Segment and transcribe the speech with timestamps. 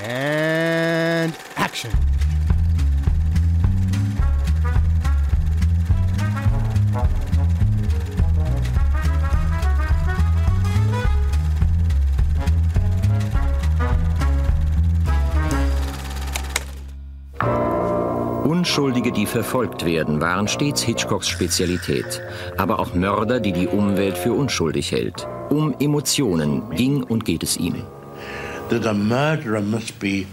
[0.00, 1.90] And action.
[18.44, 22.22] Unschuldige, die verfolgt werden, waren stets Hitchcocks Spezialität.
[22.56, 25.26] Aber auch Mörder, die die Umwelt für unschuldig hält.
[25.50, 27.84] Um Emotionen ging und geht es ihm.
[28.68, 30.26] That a murderer must be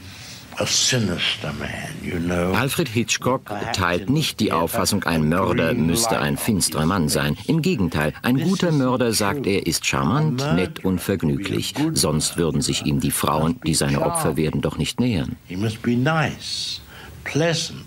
[0.60, 2.54] a sinister man, you know.
[2.54, 7.38] Alfred Hitchcock teilt nicht die Auffassung, ein Mörder müsste ein finsterer Mann sein.
[7.48, 11.74] Im Gegenteil, ein guter Mörder, sagt er, ist charmant, nett und vergnüglich.
[11.94, 15.38] Sonst würden sich ihm die Frauen, die seine Opfer werden, doch nicht nähern.
[15.46, 16.82] He must be nice,
[17.24, 17.86] pleasant.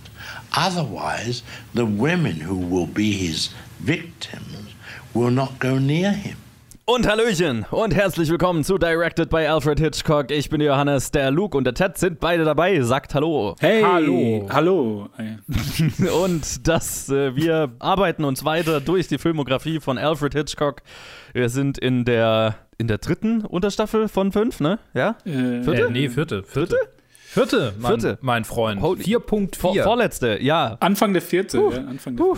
[0.57, 1.43] Otherwise,
[1.74, 4.74] the women who will be his victims
[5.15, 6.37] will not go near him.
[6.91, 10.30] Und Hallöchen und herzlich willkommen zu Directed by Alfred Hitchcock.
[10.30, 12.80] Ich bin Johannes, der Luke und der Ted sind beide dabei.
[12.80, 13.56] Sagt Hallo.
[13.60, 14.48] Hey, Hallo.
[14.51, 15.10] hallo.
[16.24, 20.80] Und das, äh, wir arbeiten uns weiter durch die Filmografie von Alfred Hitchcock.
[21.35, 24.79] Wir sind in der, in der dritten Unterstaffel von fünf, ne?
[24.95, 25.18] Ja?
[25.26, 25.82] Äh, Vierte?
[25.88, 26.43] Äh, nee, vierte.
[26.43, 26.76] Vierte?
[27.30, 28.18] Vierte, mein, Vierte.
[28.23, 28.80] mein Freund.
[28.80, 29.59] Holy- 4.4.
[29.59, 30.79] Vor, vorletzte, ja.
[30.80, 31.59] Anfang der vierte.
[31.59, 32.37] ja, Anfang der Puh.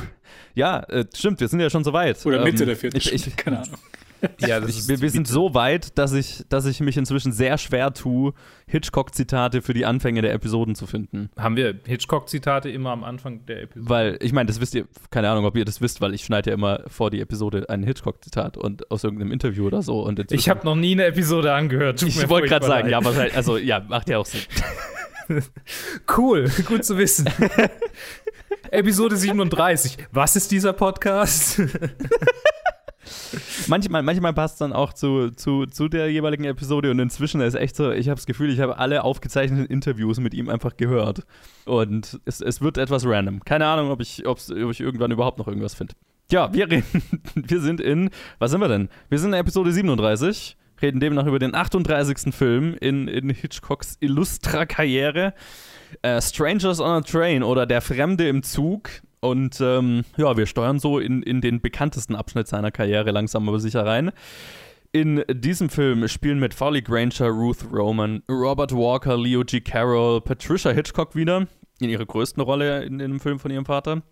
[0.56, 2.26] Ja, äh, stimmt, wir sind ja schon so weit.
[2.26, 2.96] Oder Mitte Ähm, der vierten.
[2.96, 3.78] Ich, ich, Keine Ahnung.
[4.38, 7.92] ja, ich, wir, wir sind so weit, dass ich, dass ich mich inzwischen sehr schwer
[7.92, 8.32] tue,
[8.66, 11.30] Hitchcock-Zitate für die Anfänge der Episoden zu finden.
[11.38, 13.88] Haben wir Hitchcock-Zitate immer am Anfang der Episode?
[13.88, 16.50] Weil, ich meine, das wisst ihr, keine Ahnung, ob ihr das wisst, weil ich schneide
[16.50, 20.00] ja immer vor die Episode ein Hitchcock-Zitat und aus irgendeinem Interview oder so.
[20.02, 22.00] Und ich habe noch nie eine Episode angehört.
[22.00, 22.92] Tut Ich wollte gerade sagen, leid.
[22.92, 24.42] ja, wahrscheinlich, also ja, macht ja auch Sinn.
[26.16, 27.28] Cool, gut zu wissen.
[28.72, 29.96] Episode 37.
[30.10, 31.62] Was ist dieser Podcast?
[33.66, 37.54] Manchmal, manchmal passt es dann auch zu, zu, zu der jeweiligen Episode und inzwischen ist
[37.54, 41.22] echt so, ich habe das Gefühl, ich habe alle aufgezeichneten Interviews mit ihm einfach gehört.
[41.64, 43.44] Und es, es wird etwas random.
[43.44, 45.94] Keine Ahnung, ob ich, ob ich irgendwann überhaupt noch irgendwas finde.
[46.30, 47.02] Ja, wir reden,
[47.34, 48.88] wir sind in, was sind wir denn?
[49.08, 52.34] Wir sind in Episode 37, reden demnach über den 38.
[52.34, 55.34] Film in, in Hitchcocks illustrer Karriere.
[56.02, 58.90] Äh, Strangers on a Train oder Der Fremde im Zug.
[59.20, 63.60] Und ähm, ja, wir steuern so in, in den bekanntesten Abschnitt seiner Karriere langsam aber
[63.60, 64.12] sicher rein.
[64.92, 69.60] In diesem Film spielen mit Folly Granger, Ruth Roman, Robert Walker, Leo G.
[69.60, 71.46] Carroll, Patricia Hitchcock wieder
[71.80, 74.02] in ihrer größten Rolle in, in dem Film von ihrem Vater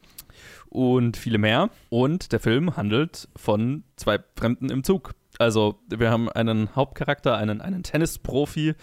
[0.68, 1.70] und viele mehr.
[1.88, 5.14] Und der Film handelt von zwei Fremden im Zug.
[5.38, 8.74] Also, wir haben einen Hauptcharakter, einen, einen Tennisprofi,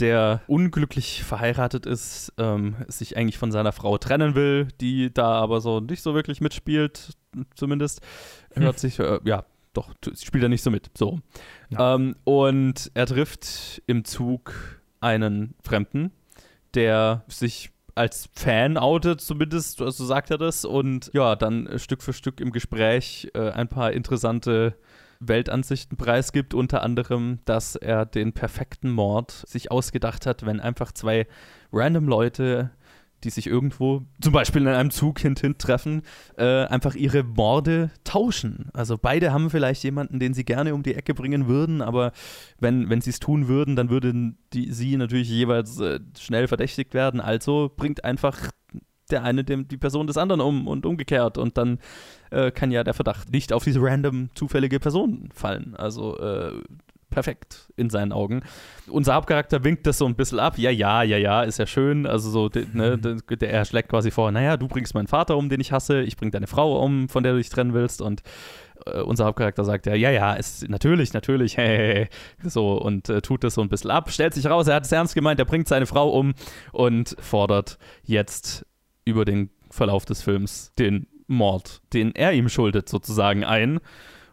[0.00, 5.60] der unglücklich verheiratet ist, ähm, sich eigentlich von seiner Frau trennen will, die da aber
[5.60, 7.16] so nicht so wirklich mitspielt,
[7.54, 8.00] zumindest.
[8.54, 10.90] Hört sich, äh, ja, doch, spielt er nicht so mit.
[10.96, 11.20] So.
[11.78, 14.52] Ähm, und er trifft im Zug
[15.00, 16.10] einen Fremden,
[16.74, 22.02] der sich als Fan outet, zumindest, so sagt er das, und ja, dann äh, Stück
[22.02, 24.76] für Stück im Gespräch äh, ein paar interessante
[25.20, 31.26] Weltansichten preisgibt, unter anderem, dass er den perfekten Mord sich ausgedacht hat, wenn einfach zwei
[31.72, 32.70] random Leute,
[33.22, 36.02] die sich irgendwo, zum Beispiel in einem Zug hinten treffen,
[36.38, 38.70] äh, einfach ihre Morde tauschen.
[38.72, 42.12] Also beide haben vielleicht jemanden, den sie gerne um die Ecke bringen würden, aber
[42.58, 46.94] wenn, wenn sie es tun würden, dann würden die, sie natürlich jeweils äh, schnell verdächtigt
[46.94, 47.20] werden.
[47.20, 48.50] Also bringt einfach
[49.12, 51.38] der eine dem, die Person des anderen um und umgekehrt.
[51.38, 51.78] Und dann
[52.30, 55.74] äh, kann ja der Verdacht nicht auf diese random zufällige Person fallen.
[55.76, 56.52] Also äh,
[57.10, 58.42] perfekt in seinen Augen.
[58.88, 60.56] Unser Hauptcharakter winkt das so ein bisschen ab.
[60.58, 62.06] Ja, ja, ja, ja, ist ja schön.
[62.06, 65.48] Also so, ne, de, der, er schlägt quasi vor, naja, du bringst meinen Vater um,
[65.48, 68.00] den ich hasse, ich bring deine Frau um, von der du dich trennen willst.
[68.00, 68.22] Und
[68.86, 72.50] äh, unser Hauptcharakter sagt ja, ja, ja, ist natürlich, natürlich, hey, hey, hey.
[72.50, 74.92] so und äh, tut das so ein bisschen ab, stellt sich raus, er hat es
[74.92, 76.34] ernst gemeint, er bringt seine Frau um
[76.72, 78.66] und fordert jetzt
[79.04, 83.80] über den Verlauf des Films den Mord, den er ihm schuldet, sozusagen ein.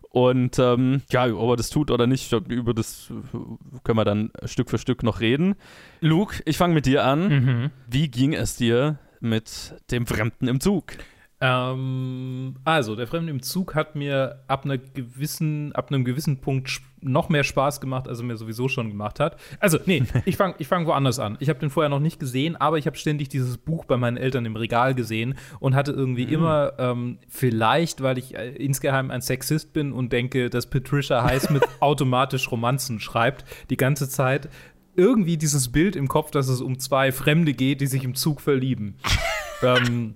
[0.09, 3.37] Und ähm, ja, ob er das tut oder nicht, über das äh,
[3.83, 5.55] können wir dann Stück für Stück noch reden.
[5.99, 7.27] Luke, ich fange mit dir an.
[7.27, 7.71] Mhm.
[7.87, 10.93] Wie ging es dir mit dem Fremden im Zug?
[11.39, 16.81] Ähm, also, der Fremde im Zug hat mir ab, einer gewissen, ab einem gewissen Punkt
[16.99, 19.39] noch mehr Spaß gemacht, als er mir sowieso schon gemacht hat.
[19.59, 21.37] Also, nee, ich fange ich fang woanders an.
[21.39, 24.17] Ich habe den vorher noch nicht gesehen, aber ich habe ständig dieses Buch bei meinen
[24.17, 29.21] Eltern im Regal gesehen und hatte irgendwie immer, ähm, vielleicht, weil ich äh, insgeheim ein
[29.21, 34.49] Sexist bin und denke, dass Patricia Highsmith automatisch Romanzen schreibt, die ganze Zeit
[34.95, 38.41] irgendwie dieses Bild im Kopf, dass es um zwei Fremde geht, die sich im Zug
[38.41, 38.95] verlieben.
[39.61, 40.15] ähm,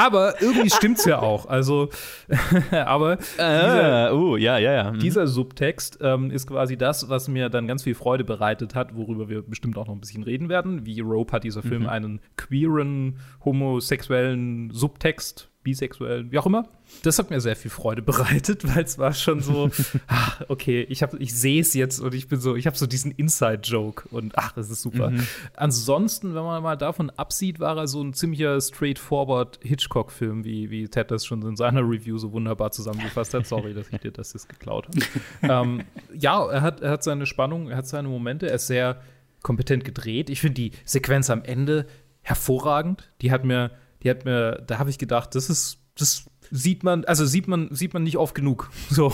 [0.00, 1.46] Aber irgendwie stimmt's ja auch.
[1.46, 1.90] Also,
[2.70, 4.92] aber dieser, uh, ja, ja, ja.
[4.92, 4.98] Mhm.
[4.98, 9.28] dieser Subtext ähm, ist quasi das, was mir dann ganz viel Freude bereitet hat, worüber
[9.28, 10.86] wir bestimmt auch noch ein bisschen reden werden.
[10.86, 16.68] Wie Rope hat dieser Film einen queeren, homosexuellen Subtext bisexuell, wie auch immer.
[17.02, 19.70] Das hat mir sehr viel Freude bereitet, weil es war schon so,
[20.06, 22.86] ach, okay, ich, hab, ich sehe es jetzt und ich bin so, ich habe so
[22.86, 25.10] diesen Inside-Joke und ach, das ist super.
[25.10, 25.26] Mhm.
[25.54, 30.88] Ansonsten, wenn man mal davon absieht, war er so ein ziemlicher straightforward Hitchcock-Film, wie, wie
[30.88, 33.46] Ted das schon in seiner Review so wunderbar zusammengefasst hat.
[33.46, 35.00] Sorry, dass ich dir das jetzt geklaut habe.
[35.42, 35.82] ähm,
[36.14, 39.00] ja, er hat, er hat seine Spannung, er hat seine Momente, er ist sehr
[39.42, 40.30] kompetent gedreht.
[40.30, 41.86] Ich finde die Sequenz am Ende
[42.22, 43.10] hervorragend.
[43.20, 43.70] Die hat mir
[44.02, 47.74] die hat mir, da habe ich gedacht, das ist, das sieht man, also sieht man,
[47.74, 48.70] sieht man nicht oft genug.
[48.90, 49.12] So,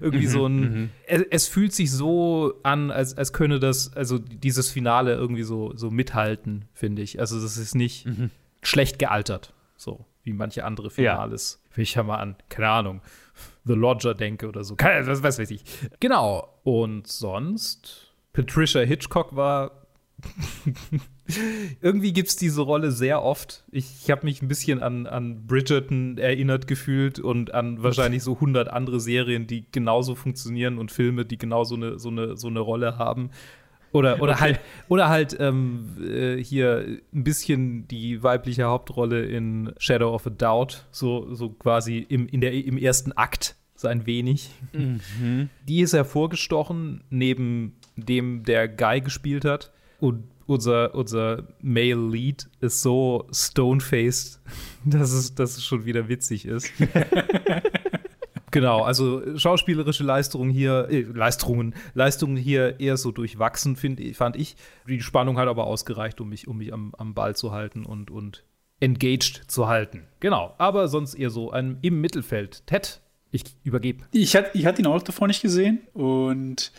[0.00, 4.70] irgendwie so ein, es, es, fühlt sich so an, als, als könne das, also dieses
[4.70, 7.20] Finale irgendwie so, so mithalten, finde ich.
[7.20, 8.30] Also, das ist nicht mhm.
[8.62, 11.60] schlecht gealtert, so wie manche andere Finales.
[11.76, 11.82] Ja.
[11.82, 13.02] Ich mal an, keine Ahnung,
[13.64, 14.76] The Lodger denke oder so.
[14.76, 15.62] Keine, das weiß ich.
[16.00, 16.60] Genau.
[16.62, 19.86] Und sonst, Patricia Hitchcock war
[21.80, 23.64] irgendwie gibt es diese Rolle sehr oft.
[23.70, 28.34] Ich, ich habe mich ein bisschen an, an Bridgerton erinnert gefühlt und an wahrscheinlich so
[28.34, 32.60] 100 andere Serien, die genauso funktionieren und Filme, die genauso eine, so, eine, so eine
[32.60, 33.30] Rolle haben.
[33.92, 34.40] Oder, oder okay.
[34.40, 40.30] halt, oder halt ähm, äh, hier ein bisschen die weibliche Hauptrolle in Shadow of a
[40.30, 44.50] Doubt, so, so quasi im, in der, im ersten Akt, so ein wenig.
[44.72, 45.48] Mhm.
[45.66, 49.72] Die ist hervorgestochen, neben dem der Guy gespielt hat.
[49.98, 54.40] Und unser, unser Male Lead ist so stone-faced,
[54.84, 56.70] dass es, dass es schon wieder witzig ist.
[58.50, 64.56] genau, also schauspielerische Leistungen hier, äh, Leistungen, Leistungen hier eher so durchwachsen, find, fand ich.
[64.88, 68.10] Die Spannung hat aber ausgereicht, um mich, um mich am, am Ball zu halten und,
[68.10, 68.44] und
[68.80, 70.08] engaged zu halten.
[70.18, 72.66] Genau, aber sonst eher so ein, im Mittelfeld.
[72.66, 73.00] Ted,
[73.30, 74.04] ich übergebe.
[74.10, 76.72] Ich hatte ich hatte ihn auch davor nicht gesehen und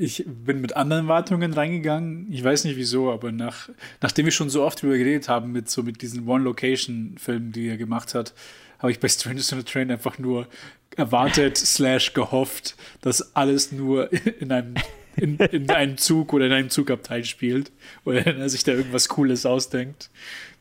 [0.00, 2.26] ich bin mit anderen Wartungen reingegangen.
[2.32, 3.68] Ich weiß nicht wieso, aber nach,
[4.00, 7.76] nachdem wir schon so oft drüber geredet haben, mit so mit diesen One-Location-Filmen, die er
[7.76, 8.32] gemacht hat,
[8.78, 10.48] habe ich bei Strangers on a Train einfach nur
[10.96, 14.10] erwartet, slash gehofft, dass alles nur
[14.40, 14.74] in einem,
[15.16, 17.70] in, in einem Zug oder in einem Zugabteil spielt
[18.06, 20.10] oder er sich da irgendwas Cooles ausdenkt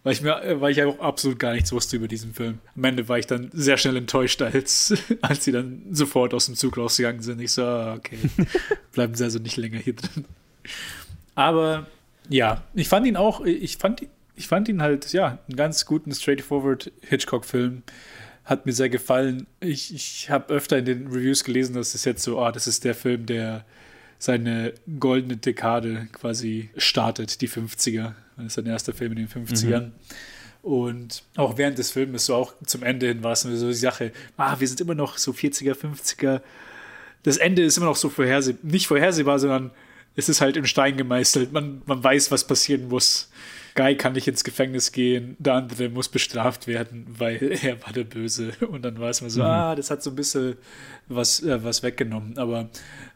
[0.04, 2.60] weil ich mir, weil ich auch absolut gar nichts wusste über diesen Film.
[2.76, 6.56] Am Ende war ich dann sehr schnell enttäuscht, als, als sie dann sofort aus dem
[6.56, 7.42] Zug rausgegangen sind.
[7.42, 8.18] Ich so, ah, okay,
[8.94, 10.26] bleiben sie also nicht länger hier drin.
[11.36, 11.88] Aber
[12.30, 16.14] ja, ich fand ihn auch, ich fand, ich fand ihn halt, ja, einen ganz guten,
[16.14, 17.84] straightforward Hitchcock-Film.
[18.46, 19.48] Hat mir sehr gefallen.
[19.60, 22.84] Ich, ich habe öfter in den Reviews gelesen, dass es jetzt so, ah, das ist
[22.84, 23.66] der Film, der
[24.20, 28.14] seine goldene Dekade quasi startet, die 50er.
[28.36, 29.80] Das ist sein erster Film in den 50ern.
[29.82, 29.92] Mhm.
[30.62, 34.12] Und auch während des Films, so auch zum Ende hin, war es so die Sache,
[34.36, 36.42] ah, wir sind immer noch so 40er, 50er.
[37.24, 39.72] Das Ende ist immer noch so vorhersehbar, nicht vorhersehbar, sondern
[40.18, 41.54] es ist halt in Stein gemeißelt.
[41.54, 43.30] Man, man weiß, was passieren muss.
[43.80, 48.04] Guy kann nicht ins Gefängnis gehen, der andere muss bestraft werden, weil er war der
[48.04, 48.52] Böse.
[48.70, 49.48] Und dann war es mal so, mhm.
[49.48, 50.58] ah, das hat so ein bisschen
[51.08, 52.38] was, äh, was weggenommen.
[52.38, 52.70] Aber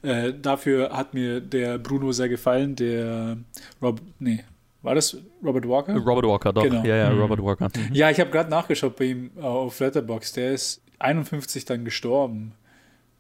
[0.04, 3.38] äh, dafür hat mir der Bruno sehr gefallen, der
[3.82, 4.46] Rob, nee,
[4.82, 5.96] war das Robert Walker?
[5.98, 6.64] Robert Walker, doch.
[6.64, 6.84] Genau.
[6.86, 7.20] Ja, ja, mhm.
[7.20, 7.68] Robert Walker.
[7.68, 7.94] Mhm.
[7.94, 10.38] Ja, ich habe gerade nachgeschaut bei ihm äh, auf Letterboxd.
[10.38, 12.54] Der ist 51 dann gestorben.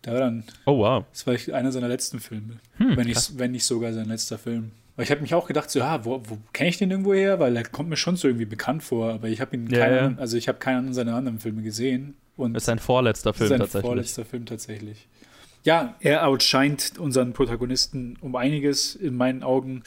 [0.06, 0.46] War dann.
[0.66, 1.04] Oh, wow.
[1.12, 2.60] Das war einer seiner letzten Filme.
[2.78, 4.72] Hm, wenn, ich, wenn nicht sogar sein letzter Film.
[4.98, 7.40] Ich habe mich auch gedacht, so, ja, wo, wo kenne ich den irgendwo her?
[7.40, 10.15] Weil er kommt mir schon so irgendwie bekannt vor, aber ich habe ihn ja, keinen,
[10.15, 10.20] ja.
[10.20, 12.15] also ich habe keinen seiner anderen Filme gesehen.
[12.38, 13.86] Und das ist sein vorletzter Film sein tatsächlich.
[13.88, 15.08] vorletzter Film tatsächlich.
[15.63, 19.84] Ja, er outscheint unseren Protagonisten um einiges in meinen Augen.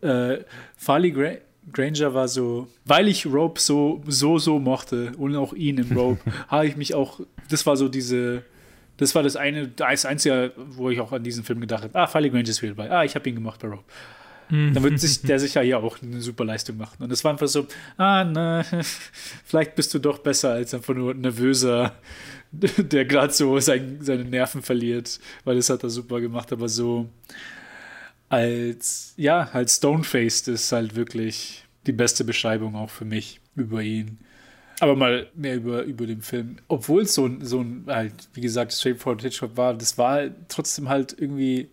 [0.00, 0.38] Äh,
[0.76, 1.32] Farley Gra
[1.72, 6.20] Granger war so, weil ich Rope so, so, so mochte und auch ihn im Rope,
[6.48, 8.44] habe ich mich auch, das war so diese,
[8.98, 12.06] das war das eine, das Einzige, wo ich auch an diesen Film gedacht habe, ah,
[12.06, 13.84] Farley Granger ist wieder dabei, ah, ich habe ihn gemacht bei Rope.
[14.48, 17.02] Dann wird sich der sicher hier auch eine super Leistung machen.
[17.02, 18.64] Und es war einfach so, ah, na,
[19.44, 21.94] vielleicht bist du doch besser als einfach nur nervöser,
[22.52, 27.08] der gerade so sein, seine Nerven verliert, weil das hat er super gemacht, aber so
[28.28, 34.18] als, ja, halt Stonefaced ist halt wirklich die beste Beschreibung auch für mich über ihn.
[34.80, 36.56] Aber mal mehr über, über den Film.
[36.68, 41.16] Obwohl es so, so ein, halt, wie gesagt, Straightforward Hitchcock war, das war trotzdem halt
[41.18, 41.70] irgendwie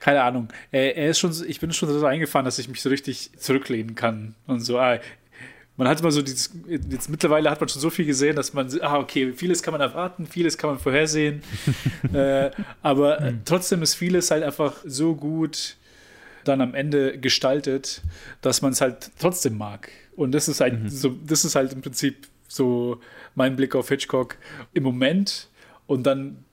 [0.00, 0.48] keine Ahnung.
[0.72, 3.94] Er, er, ist schon, ich bin schon so eingefahren, dass ich mich so richtig zurücklehnen
[3.94, 4.78] kann und so.
[4.78, 4.98] Ah,
[5.76, 8.68] man hat immer so dieses, jetzt mittlerweile hat man schon so viel gesehen, dass man,
[8.82, 11.42] ah, okay, vieles kann man erwarten, vieles kann man vorhersehen.
[12.12, 12.50] äh,
[12.82, 13.42] aber mhm.
[13.44, 15.76] trotzdem ist vieles halt einfach so gut
[16.44, 18.02] dann am Ende gestaltet,
[18.40, 19.90] dass man es halt trotzdem mag.
[20.16, 20.88] Und das ist halt mhm.
[20.88, 23.00] so, das ist halt im Prinzip so
[23.34, 24.36] mein Blick auf Hitchcock
[24.74, 25.48] im Moment
[25.86, 26.44] und dann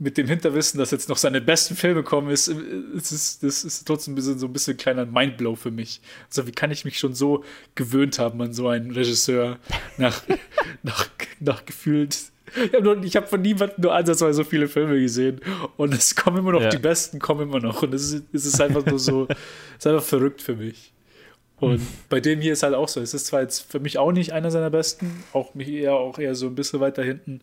[0.00, 3.84] mit dem Hinterwissen, dass jetzt noch seine besten Filme kommen, ist, ist, ist das ist
[3.84, 6.00] trotzdem ein bisschen, so ein bisschen ein kleiner Mindblow für mich.
[6.28, 9.58] Also wie kann ich mich schon so gewöhnt haben an so einen Regisseur
[9.98, 10.22] nach,
[10.82, 11.06] nach,
[11.38, 12.16] nach gefühlt.
[12.56, 15.40] Ich habe hab von niemandem nur ansatzweise so viele Filme gesehen
[15.76, 16.70] und es kommen immer noch, ja.
[16.70, 19.86] die besten kommen immer noch und es ist, es ist einfach nur so, es ist
[19.86, 20.92] einfach verrückt für mich.
[21.60, 23.00] Und bei dem hier ist halt auch so.
[23.00, 26.18] Es ist zwar jetzt für mich auch nicht einer seiner besten, auch mich eher auch
[26.18, 27.42] eher so ein bisschen weiter hinten,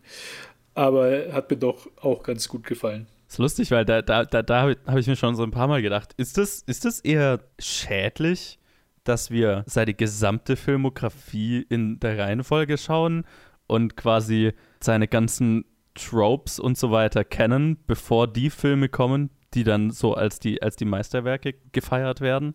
[0.78, 3.08] aber hat mir doch auch ganz gut gefallen.
[3.26, 5.42] Das ist lustig, weil da, da, da, da habe ich, hab ich mir schon so
[5.42, 8.60] ein paar Mal gedacht, ist das, ist das eher schädlich,
[9.02, 13.24] dass wir seine gesamte Filmografie in der Reihenfolge schauen
[13.66, 19.90] und quasi seine ganzen Tropes und so weiter kennen, bevor die Filme kommen, die dann
[19.90, 22.54] so als die, als die Meisterwerke gefeiert werden.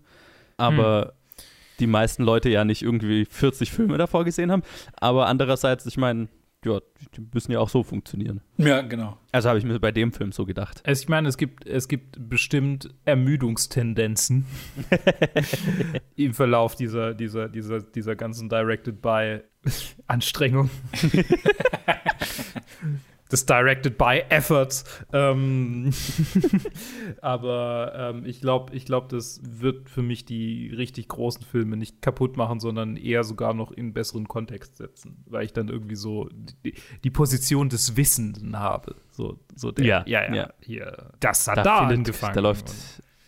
[0.56, 1.44] Aber hm.
[1.80, 4.64] die meisten Leute ja nicht irgendwie 40 Filme davor gesehen haben.
[4.96, 6.30] Aber andererseits, ich meine,
[6.66, 6.80] ja,
[7.16, 8.42] die müssen ja auch so funktionieren.
[8.58, 9.18] Ja, genau.
[9.32, 10.82] Also habe ich mir bei dem Film so gedacht.
[10.86, 14.46] Also ich meine, es gibt, es gibt bestimmt Ermüdungstendenzen
[16.16, 19.42] im Verlauf dieser, dieser, dieser, dieser ganzen Directed by
[20.08, 20.70] Anstrengung.
[23.34, 24.86] des Directed by Efforts.
[25.12, 25.92] Ähm
[27.22, 32.02] aber ähm, ich glaube, ich glaub, das wird für mich die richtig großen Filme nicht
[32.02, 36.30] kaputt machen, sondern eher sogar noch in besseren Kontext setzen, weil ich dann irgendwie so
[36.64, 38.96] die, die Position des Wissenden habe.
[39.12, 40.54] So, so der, ja, ja, ja, ja.
[40.62, 42.36] Hier, das hat da, da angefangen.
[42.36, 42.72] Da läuft,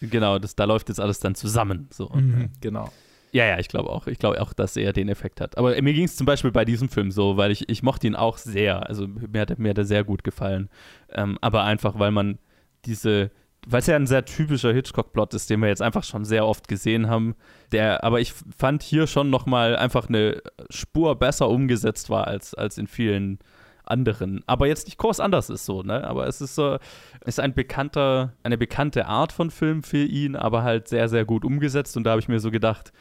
[0.02, 1.88] genau, das, da läuft jetzt alles dann zusammen.
[1.92, 2.10] So.
[2.10, 2.92] Mhm, genau.
[3.36, 4.08] Ja, ja, ich glaube auch.
[4.08, 5.58] Ich glaube auch, dass er den Effekt hat.
[5.58, 8.16] Aber mir ging es zum Beispiel bei diesem Film so, weil ich, ich mochte ihn
[8.16, 8.88] auch sehr.
[8.88, 10.70] Also mir hat, mir hat er sehr gut gefallen.
[11.12, 12.40] Ähm, aber einfach, weil man
[12.86, 13.32] diese,
[13.68, 16.70] weil es ja ein sehr typischer Hitchcock-Plot ist, den wir jetzt einfach schon sehr oft
[16.70, 17.36] gesehen haben,
[17.74, 22.78] der, aber ich fand hier schon nochmal einfach eine Spur besser umgesetzt war als, als
[22.78, 23.40] in vielen
[23.84, 24.44] anderen.
[24.48, 26.06] Aber jetzt nicht groß anders ist so, ne?
[26.06, 26.78] Aber es ist so,
[27.26, 31.44] ist ein bekannter, eine bekannte Art von Film für ihn, aber halt sehr, sehr gut
[31.44, 31.98] umgesetzt.
[31.98, 32.94] Und da habe ich mir so gedacht,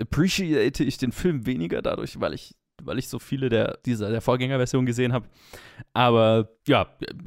[0.00, 4.20] appreciate ich den Film weniger dadurch, weil ich weil ich so viele der, dieser, der
[4.20, 5.26] Vorgängerversion gesehen habe.
[5.92, 6.86] Aber ja,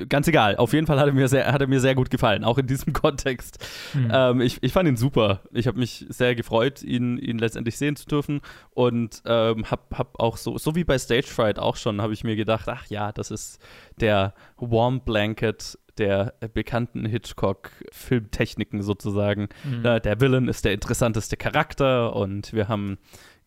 [0.09, 0.55] ganz egal.
[0.57, 2.67] Auf jeden Fall hat er mir sehr, hat er mir sehr gut gefallen, auch in
[2.67, 3.65] diesem Kontext.
[3.93, 4.11] Mhm.
[4.11, 5.41] Ähm, ich, ich fand ihn super.
[5.51, 8.41] Ich habe mich sehr gefreut, ihn, ihn letztendlich sehen zu dürfen.
[8.71, 12.23] Und ähm, habe hab auch so, so wie bei Stage Fright auch schon, habe ich
[12.23, 13.61] mir gedacht, ach ja, das ist
[13.99, 19.49] der Warm Blanket der bekannten Hitchcock-Filmtechniken sozusagen.
[19.63, 19.83] Mhm.
[19.83, 22.97] Der Villain ist der interessanteste Charakter und wir haben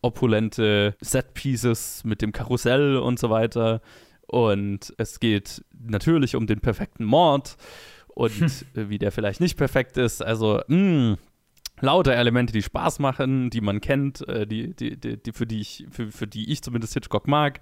[0.01, 3.81] opulente Set-Pieces mit dem Karussell und so weiter.
[4.27, 7.57] Und es geht natürlich um den perfekten Mord
[8.07, 8.49] und hm.
[8.89, 10.21] wie der vielleicht nicht perfekt ist.
[10.23, 11.17] Also, mh, mm,
[11.81, 15.61] lauter Elemente, die Spaß machen, die man kennt, äh, die, die, die, die, für, die
[15.61, 17.59] ich, für, für die ich zumindest Hitchcock mag.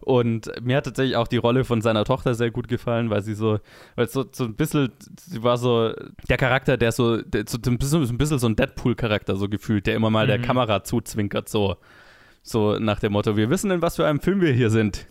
[0.00, 3.34] Und mir hat tatsächlich auch die Rolle von seiner Tochter sehr gut gefallen, weil sie
[3.34, 3.60] so,
[3.96, 5.92] weil so, so ein bisschen, sie war so
[6.28, 9.86] der Charakter, der so, der, so ein, bisschen, ein bisschen so ein Deadpool-Charakter so gefühlt,
[9.86, 10.28] der immer mal mhm.
[10.28, 11.76] der Kamera zuzwinkert, so.
[12.42, 15.06] So nach dem Motto, wir wissen, in was für einem Film wir hier sind.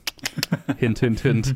[0.77, 1.55] Hint, hint, hint.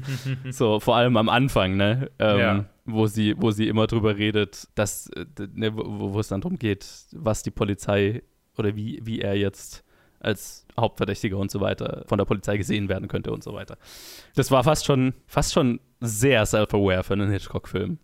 [0.51, 2.09] So, vor allem am Anfang, ne?
[2.19, 6.27] Ähm, ja wo sie, wo sie immer drüber redet, dass, äh, ne, wo, wo es
[6.27, 8.23] dann darum geht, was die Polizei
[8.57, 9.83] oder wie, wie er jetzt
[10.19, 13.77] als Hauptverdächtiger und so weiter von der Polizei gesehen werden könnte und so weiter.
[14.35, 17.99] Das war fast schon, fast schon sehr self-aware für einen Hitchcock-Film.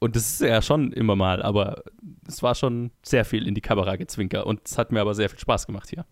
[0.00, 1.82] Und das ist ja schon immer mal, aber
[2.26, 5.28] es war schon sehr viel in die Kamera gezwinker und es hat mir aber sehr
[5.28, 6.06] viel Spaß gemacht hier.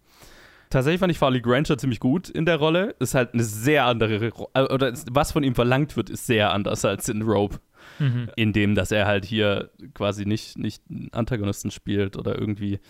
[0.70, 2.94] Tatsächlich fand ich Farley Granger ziemlich gut in der Rolle.
[2.98, 7.08] Ist halt eine sehr andere, oder was von ihm verlangt wird, ist sehr anders als
[7.08, 7.60] in Rope
[7.98, 8.30] mhm.
[8.36, 12.80] in dem, dass er halt hier quasi nicht, nicht einen Antagonisten spielt oder irgendwie,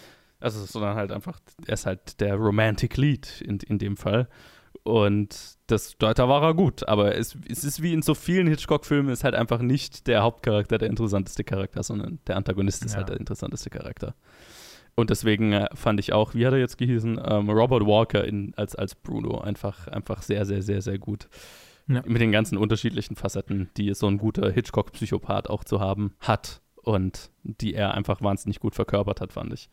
[0.40, 4.28] also sondern halt einfach, er ist halt der Romantic Lead in, in dem Fall.
[4.82, 9.10] Und das, da war er gut, aber es, es ist wie in so vielen Hitchcock-Filmen,
[9.10, 12.98] ist halt einfach nicht der Hauptcharakter der interessanteste Charakter, sondern der Antagonist ist ja.
[12.98, 14.14] halt der interessanteste Charakter.
[14.96, 18.54] Und deswegen äh, fand ich auch, wie hat er jetzt gehießen, ähm, Robert Walker in,
[18.56, 21.28] als, als Bruno einfach, einfach sehr, sehr, sehr, sehr gut.
[21.86, 22.02] Ja.
[22.04, 27.30] Mit den ganzen unterschiedlichen Facetten, die so ein guter Hitchcock-Psychopath auch zu haben hat und
[27.42, 29.68] die er einfach wahnsinnig gut verkörpert hat, fand ich.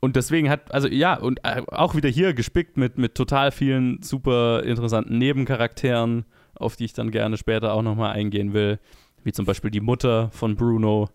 [0.00, 4.02] Und deswegen hat, also ja, und äh, auch wieder hier gespickt mit, mit total vielen
[4.02, 8.78] super interessanten Nebencharakteren, auf die ich dann gerne später auch nochmal eingehen will.
[9.24, 11.08] Wie zum Beispiel die Mutter von Bruno,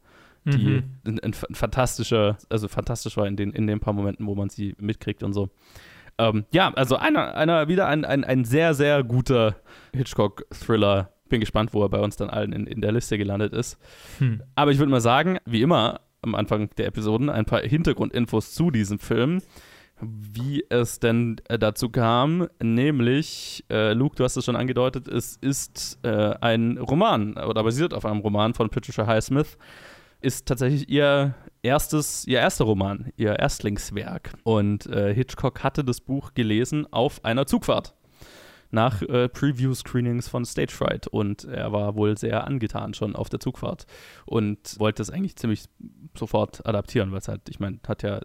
[0.49, 0.83] die mhm.
[1.05, 4.75] ein, ein, fantastischer, also fantastisch war in den, in den paar Momenten, wo man sie
[4.79, 5.49] mitkriegt und so.
[6.17, 9.55] Ähm, ja, also einer, einer wieder ein, ein, ein sehr, sehr guter
[9.93, 11.11] Hitchcock-Thriller.
[11.29, 13.77] Bin gespannt, wo er bei uns dann allen in, in der Liste gelandet ist.
[14.17, 14.41] Hm.
[14.55, 18.71] Aber ich würde mal sagen, wie immer am Anfang der Episoden, ein paar Hintergrundinfos zu
[18.71, 19.41] diesem Film.
[20.01, 22.47] wie es denn äh, dazu kam.
[22.61, 27.93] Nämlich, äh, Luke, du hast es schon angedeutet, es ist äh, ein Roman oder basiert
[27.93, 29.57] auf einem Roman von Patricia Highsmith.
[30.21, 34.33] Ist tatsächlich ihr erstes, ihr erster Roman, ihr Erstlingswerk.
[34.43, 37.95] Und äh, Hitchcock hatte das Buch gelesen auf einer Zugfahrt
[38.71, 43.39] nach äh, Preview-Screenings von Stage Fright und er war wohl sehr angetan schon auf der
[43.39, 43.85] Zugfahrt
[44.25, 45.63] und wollte es eigentlich ziemlich
[46.15, 48.21] sofort adaptieren, weil es halt, ich meine, hat ja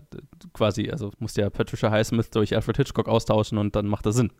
[0.52, 4.32] quasi, also musste ja Patricia Highsmith durch Alfred Hitchcock austauschen und dann macht das Sinn.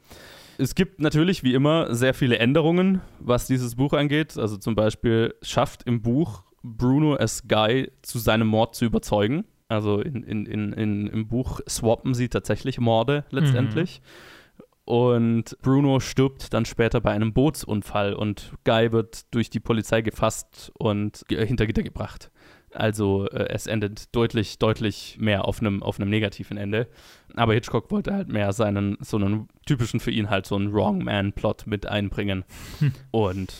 [0.58, 4.38] Es gibt natürlich wie immer sehr viele Änderungen, was dieses Buch angeht.
[4.38, 7.47] Also zum Beispiel schafft im Buch Bruno S.
[7.47, 9.44] Guy zu seinem Mord zu überzeugen.
[9.68, 14.00] Also in, in, in, in, im Buch swappen sie tatsächlich Morde letztendlich.
[14.00, 14.64] Mhm.
[14.87, 20.73] Und Bruno stirbt dann später bei einem Bootsunfall und Guy wird durch die Polizei gefasst
[20.78, 22.30] und hinter Gitter gebracht.
[22.75, 26.88] Also äh, es endet deutlich, deutlich mehr auf einem auf negativen Ende.
[27.35, 31.02] Aber Hitchcock wollte halt mehr seinen, so einen typischen für ihn halt so einen Wrong
[31.04, 32.44] Man-Plot mit einbringen.
[32.80, 32.92] Hm.
[33.11, 33.54] Und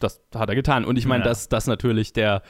[0.00, 0.84] das hat er getan.
[0.84, 1.28] Und ich meine, ja.
[1.28, 2.42] dass, dass natürlich der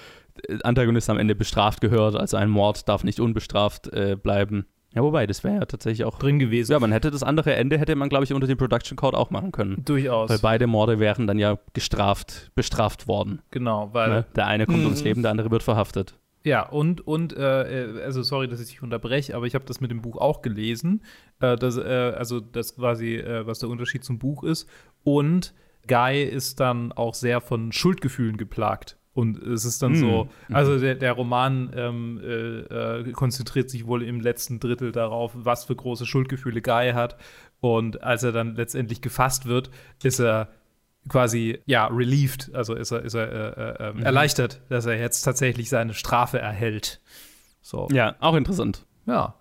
[0.63, 4.67] Antagonist am Ende bestraft gehört, also ein Mord darf nicht unbestraft äh, bleiben.
[4.95, 6.73] Ja, wobei, das wäre ja tatsächlich auch drin gewesen.
[6.73, 9.31] Ja, man hätte das andere Ende, hätte man, glaube ich, unter dem Production Code auch
[9.31, 9.85] machen können.
[9.85, 10.31] Durchaus.
[10.31, 13.41] Weil beide Morde wären dann ja gestraft, bestraft worden.
[13.53, 14.09] Genau, weil.
[14.09, 14.27] Ne?
[14.35, 16.15] Der eine kommt ums Leben, der andere wird verhaftet.
[16.43, 19.91] Ja, und, und äh, also sorry, dass ich dich unterbreche, aber ich habe das mit
[19.91, 21.05] dem Buch auch gelesen.
[21.39, 24.69] Äh, das, äh, also das quasi, äh, was der Unterschied zum Buch ist.
[25.05, 25.55] Und
[25.89, 28.97] Guy ist dann auch sehr von Schuldgefühlen geplagt.
[29.13, 30.01] Und es ist dann hm.
[30.01, 30.55] so, mhm.
[30.55, 35.65] also der, der Roman ähm, äh, äh, konzentriert sich wohl im letzten Drittel darauf, was
[35.65, 37.17] für große Schuldgefühle Guy hat.
[37.61, 39.71] Und als er dann letztendlich gefasst wird,
[40.03, 40.49] ist er
[41.09, 44.03] quasi, ja, relieved, also ist er, ist er äh, äh, mhm.
[44.03, 47.01] erleichtert, dass er jetzt tatsächlich seine Strafe erhält.
[47.63, 47.89] So.
[47.93, 48.87] Ja, auch interessant.
[49.07, 49.35] Ja.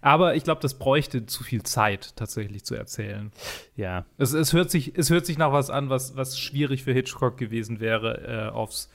[0.00, 3.32] Aber ich glaube, das bräuchte zu viel Zeit, tatsächlich zu erzählen.
[3.76, 4.04] Ja.
[4.18, 7.36] Es, es, hört, sich, es hört sich nach was an, was, was schwierig für Hitchcock
[7.36, 8.88] gewesen wäre, äh, aufs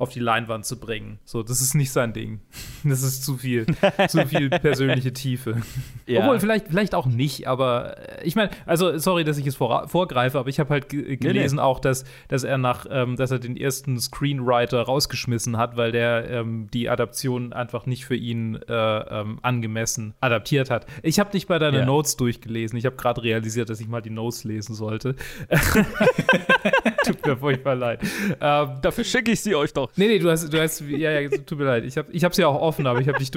[0.00, 1.18] auf die Leinwand zu bringen.
[1.26, 2.40] So, das ist nicht sein Ding.
[2.82, 3.66] Das ist zu viel,
[4.08, 5.60] zu viel persönliche Tiefe.
[6.06, 6.20] Ja.
[6.20, 9.86] Obwohl, vielleicht, vielleicht auch nicht, aber äh, ich meine, also sorry, dass ich es vor,
[9.86, 11.60] vorgreife, aber ich habe halt gelesen nee, nee.
[11.60, 16.30] auch, dass, dass er nach, ähm, dass er den ersten Screenwriter rausgeschmissen hat, weil der
[16.30, 20.86] ähm, die Adaption einfach nicht für ihn äh, ähm, angemessen adaptiert hat.
[21.02, 21.84] Ich habe nicht bei deinen ja.
[21.84, 22.78] Notes durchgelesen.
[22.78, 25.16] Ich habe gerade realisiert, dass ich mal die Notes lesen sollte.
[27.06, 28.00] Tut mir furchtbar leid.
[28.40, 29.90] Ähm, Dafür schicke ich sie euch doch.
[29.96, 31.84] Nee, nee, du hast, du hast, ja, ja, tut mir leid.
[31.84, 33.30] Ich habe ich hab sie auch offen, aber ich habe dich,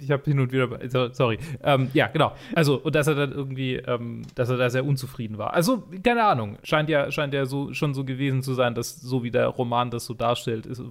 [0.00, 0.68] ich habe hin und wieder,
[1.12, 1.38] sorry.
[1.62, 2.32] Ähm, ja, genau.
[2.54, 5.54] Also, und dass er dann irgendwie, ähm, dass er da sehr unzufrieden war.
[5.54, 6.58] Also, keine Ahnung.
[6.62, 9.90] Scheint ja, scheint ja so, schon so gewesen zu sein, dass so wie der Roman
[9.90, 10.82] das so darstellt, ist,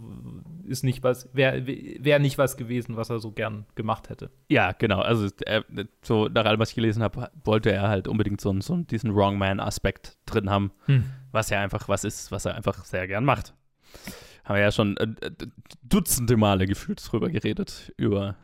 [0.67, 4.29] ist nicht was, wäre wär nicht was gewesen, was er so gern gemacht hätte.
[4.49, 4.99] Ja, genau.
[4.99, 5.63] Also, er,
[6.01, 9.37] so nach allem, was ich gelesen habe, wollte er halt unbedingt so, so diesen Wrong
[9.37, 11.05] Man-Aspekt drin haben, hm.
[11.31, 13.53] was ja einfach was ist, was er einfach sehr gern macht
[14.47, 15.31] haben wir ja schon äh, äh,
[15.83, 18.35] dutzende Male gefühlt drüber geredet, über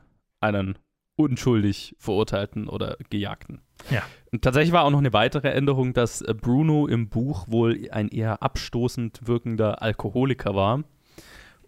[0.41, 0.77] einen
[1.15, 3.61] unschuldig verurteilten oder gejagten.
[3.89, 4.01] Ja.
[4.31, 8.09] Und tatsächlich war auch noch eine weitere Änderung, dass äh, Bruno im Buch wohl ein
[8.09, 10.83] eher abstoßend wirkender Alkoholiker war.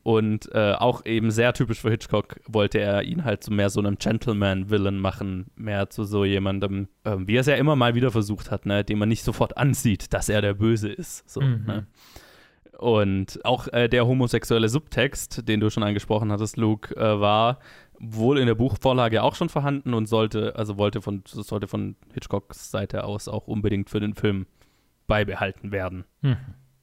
[0.05, 3.79] Und äh, auch eben sehr typisch für Hitchcock wollte er ihn halt zu mehr so
[3.79, 8.11] einem Gentleman-Villain machen, mehr zu so jemandem, äh, wie er es ja immer mal wieder
[8.11, 11.27] versucht hat, ne, dem man nicht sofort ansieht, dass er der Böse ist.
[11.27, 11.65] So, mhm.
[11.65, 11.87] ne?
[12.77, 17.57] Und auch äh, der homosexuelle Subtext, den du schon angesprochen hattest, Luke, äh, war
[17.99, 22.69] wohl in der Buchvorlage auch schon vorhanden und sollte, also wollte von, sollte von Hitchcocks
[22.69, 24.45] Seite aus auch unbedingt für den Film
[25.07, 26.05] beibehalten werden.
[26.21, 26.37] Hm.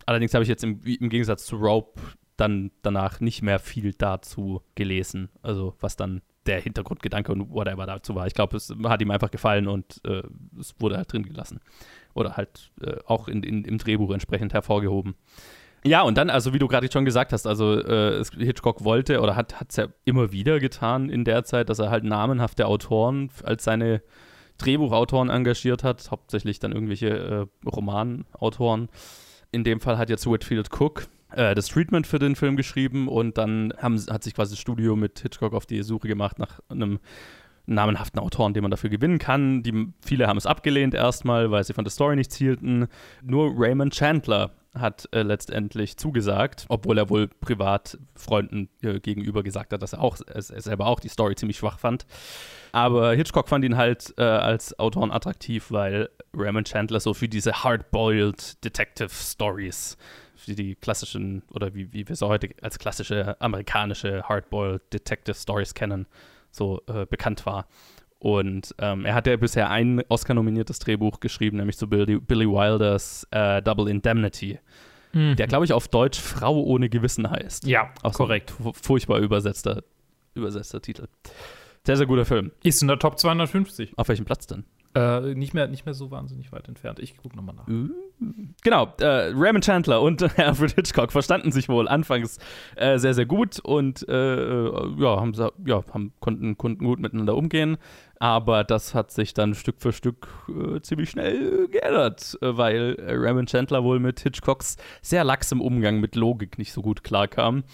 [0.07, 2.01] Allerdings habe ich jetzt im, im, Gegensatz zu Rope
[2.37, 8.15] dann danach nicht mehr viel dazu gelesen, also was dann der Hintergrundgedanke und whatever dazu
[8.15, 8.27] war.
[8.27, 10.23] Ich glaube, es hat ihm einfach gefallen und äh,
[10.59, 11.61] es wurde halt drin gelassen.
[12.15, 15.15] Oder halt äh, auch in, in, im Drehbuch entsprechend hervorgehoben.
[15.85, 19.35] Ja, und dann, also wie du gerade schon gesagt hast, also äh, Hitchcock wollte oder
[19.35, 23.65] hat es ja immer wieder getan in der Zeit, dass er halt namenhafte Autoren als
[23.65, 24.03] seine
[24.59, 27.09] Drehbuchautoren engagiert hat, hauptsächlich dann irgendwelche
[27.65, 28.89] äh, Romanautoren.
[29.51, 33.39] In dem Fall hat jetzt Whitfield Cook äh, das Treatment für den Film geschrieben und
[33.39, 36.99] dann haben, hat sich quasi das Studio mit Hitchcock auf die Suche gemacht nach einem
[37.67, 39.63] namenhaften Autoren, den man dafür gewinnen kann.
[39.63, 42.89] Die, viele haben es abgelehnt erstmal, weil sie von der Story nichts hielten.
[43.23, 49.73] Nur Raymond Chandler hat äh, letztendlich zugesagt, obwohl er wohl privat Freunden äh, gegenüber gesagt
[49.73, 52.07] hat, dass er auch er selber auch die Story ziemlich schwach fand.
[52.73, 57.65] Aber Hitchcock fand ihn halt äh, als Autoren attraktiv, weil Raymond Chandler so für diese
[57.65, 59.99] hard-boiled Detective Stories,
[60.45, 65.75] für die klassischen oder wie, wie wir sie heute als klassische amerikanische hard-boiled Detective Stories
[65.75, 66.07] kennen,
[66.51, 67.67] so äh, bekannt war.
[68.19, 73.27] Und ähm, er hat ja bisher ein Oscar-nominiertes Drehbuch geschrieben, nämlich zu Billy, Billy Wilders
[73.33, 74.61] äh, Double Indemnity.
[75.13, 75.37] Mhm.
[75.37, 77.67] Der, glaube ich, auf Deutsch Frau ohne Gewissen heißt.
[77.67, 78.53] Ja, Auch korrekt.
[78.63, 79.83] So furchtbar übersetzter,
[80.35, 81.09] übersetzter Titel.
[81.85, 82.53] Sehr, sehr guter Film.
[82.63, 83.99] Ist in der Top 250.
[83.99, 84.65] Auf welchem Platz denn?
[84.95, 86.99] Äh, nicht, mehr, nicht mehr so wahnsinnig weit entfernt.
[86.99, 87.67] Ich gucke nochmal nach.
[87.67, 87.89] Uh,
[88.63, 92.39] genau, äh, Raymond Chandler und Alfred Hitchcock verstanden sich wohl anfangs
[92.77, 95.33] äh, sehr, sehr gut und äh, ja, haben,
[95.65, 97.79] ja, haben, konnten, konnten gut miteinander umgehen.
[98.19, 103.49] Aber das hat sich dann Stück für Stück äh, ziemlich schnell geändert, äh, weil Raymond
[103.49, 107.65] Chandler wohl mit Hitchcocks sehr laxem Umgang mit Logik nicht so gut klarkam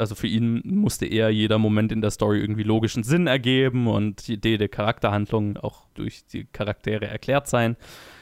[0.00, 4.26] also für ihn musste eher jeder Moment in der Story irgendwie logischen Sinn ergeben und
[4.26, 7.76] die Idee der Charakterhandlung auch durch die Charaktere erklärt sein.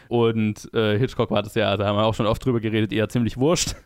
[0.08, 3.08] Und äh, Hitchcock war das ja, da haben wir auch schon oft drüber geredet, eher
[3.08, 3.76] ziemlich wurscht,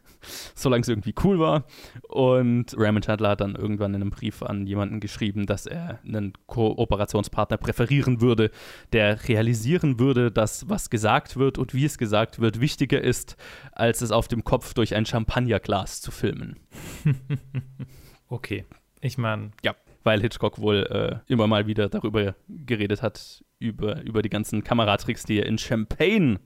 [0.54, 1.64] solange es irgendwie cool war.
[2.08, 6.32] Und Raymond Chandler hat dann irgendwann in einem Brief an jemanden geschrieben, dass er einen
[6.46, 8.50] Kooperationspartner präferieren würde,
[8.92, 13.36] der realisieren würde, dass was gesagt wird und wie es gesagt wird wichtiger ist,
[13.72, 16.56] als es auf dem Kopf durch ein Champagnerglas zu filmen.
[18.28, 18.64] okay.
[19.00, 24.22] Ich meine, ja weil Hitchcock wohl äh, immer mal wieder darüber geredet hat, über, über
[24.22, 26.40] die ganzen Kameratricks, die er in Champagne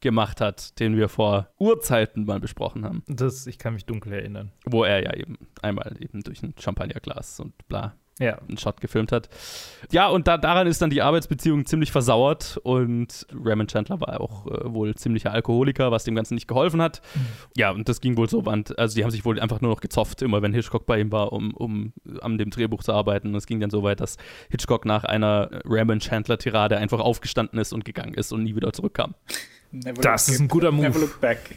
[0.00, 3.02] gemacht hat, den wir vor Urzeiten mal besprochen haben.
[3.06, 4.52] Das, ich kann mich dunkel erinnern.
[4.64, 8.38] Wo er ja eben einmal eben durch ein Champagnerglas und bla ja.
[8.46, 9.28] einen Shot gefilmt hat.
[9.90, 14.46] Ja, und da, daran ist dann die Arbeitsbeziehung ziemlich versauert und Raymond Chandler war auch
[14.46, 17.00] äh, wohl ziemlicher Alkoholiker, was dem Ganzen nicht geholfen hat.
[17.14, 17.26] Mhm.
[17.56, 20.22] Ja, und das ging wohl so, also die haben sich wohl einfach nur noch gezofft,
[20.22, 23.28] immer wenn Hitchcock bei ihm war, um, um an dem Drehbuch zu arbeiten.
[23.28, 24.18] Und es ging dann so weit, dass
[24.50, 29.14] Hitchcock nach einer Raymond Chandler-Tirade einfach aufgestanden ist und gegangen ist und nie wieder zurückkam.
[29.72, 30.88] Never das ist ein guter Move.
[30.88, 31.56] Never look back.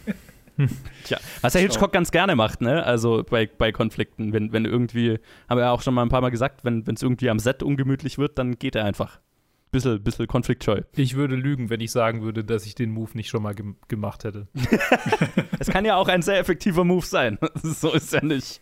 [1.03, 2.83] Tja, was der Hitchcock ganz gerne macht, ne?
[2.83, 6.21] Also bei, bei Konflikten, wenn, wenn irgendwie, haben wir ja auch schon mal ein paar
[6.21, 9.19] Mal gesagt, wenn es irgendwie am Set ungemütlich wird, dann geht er einfach.
[9.71, 10.81] Bisschen, bisschen konfliktscheu.
[10.95, 13.73] Ich würde lügen, wenn ich sagen würde, dass ich den Move nicht schon mal ge
[13.87, 14.47] gemacht hätte.
[15.59, 17.39] es kann ja auch ein sehr effektiver Move sein.
[17.63, 18.61] so ist er nicht.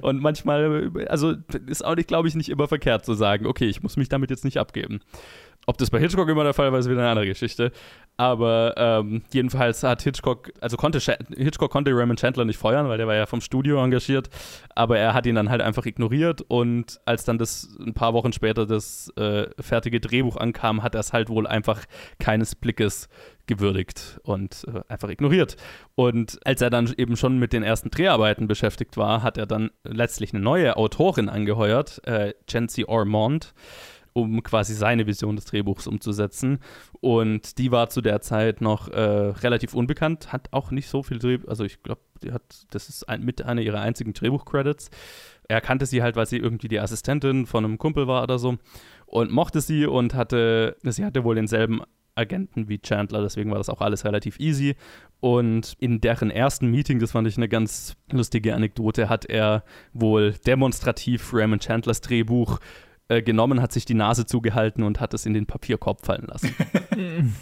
[0.00, 1.34] Und manchmal, also
[1.66, 4.30] ist auch nicht, glaube ich, nicht immer verkehrt zu sagen, okay, ich muss mich damit
[4.30, 5.00] jetzt nicht abgeben.
[5.66, 7.72] Ob das bei Hitchcock immer der Fall war, ist wieder eine andere Geschichte.
[8.16, 11.00] Aber ähm, jedenfalls hat Hitchcock, also konnte
[11.36, 14.30] Hitchcock konnte Raymond Chandler nicht feuern, weil der war ja vom Studio engagiert,
[14.76, 18.32] aber er hat ihn dann halt einfach ignoriert und als dann das ein paar Wochen
[18.32, 21.82] später das äh, fertige Drehbuch ankam, hat er es halt wohl einfach
[22.20, 23.08] keines Blickes
[23.46, 25.56] gewürdigt und äh, einfach ignoriert.
[25.96, 29.70] Und als er dann eben schon mit den ersten Dreharbeiten beschäftigt war, hat er dann
[29.82, 33.54] letztlich eine neue Autorin angeheuert, äh, Jency Ormond
[34.14, 36.60] um quasi seine Vision des Drehbuchs umzusetzen.
[37.00, 41.18] Und die war zu der Zeit noch äh, relativ unbekannt, hat auch nicht so viel
[41.18, 44.88] Drehbuch, also ich glaube, die hat, das ist ein, mit einer ihrer einzigen Drehbuch-Credits.
[45.48, 48.56] Er kannte sie halt, weil sie irgendwie die Assistentin von einem Kumpel war oder so
[49.06, 51.82] und mochte sie und hatte, sie hatte wohl denselben
[52.14, 54.76] Agenten wie Chandler, deswegen war das auch alles relativ easy.
[55.18, 60.34] Und in deren ersten Meeting, das fand ich eine ganz lustige Anekdote, hat er wohl
[60.46, 62.60] demonstrativ Raymond Chandlers Drehbuch
[63.08, 66.54] äh, genommen, hat sich die Nase zugehalten und hat es in den Papierkorb fallen lassen.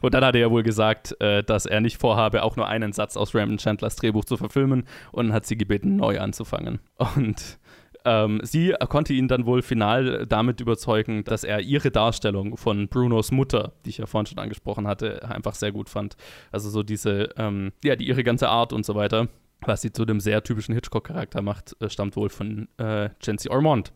[0.00, 2.92] und dann hat er ja wohl gesagt, äh, dass er nicht vorhabe, auch nur einen
[2.92, 6.80] Satz aus Raymond Chandlers Drehbuch zu verfilmen und hat sie gebeten, neu anzufangen.
[6.96, 7.58] Und
[8.06, 13.32] ähm, sie konnte ihn dann wohl final damit überzeugen, dass er ihre Darstellung von Brunos
[13.32, 16.16] Mutter, die ich ja vorhin schon angesprochen hatte, einfach sehr gut fand.
[16.52, 19.28] Also so diese, ähm, ja, die, ihre ganze Art und so weiter
[19.66, 23.92] was sie zu dem sehr typischen Hitchcock-Charakter macht, äh, stammt wohl von äh, Jency Ormond.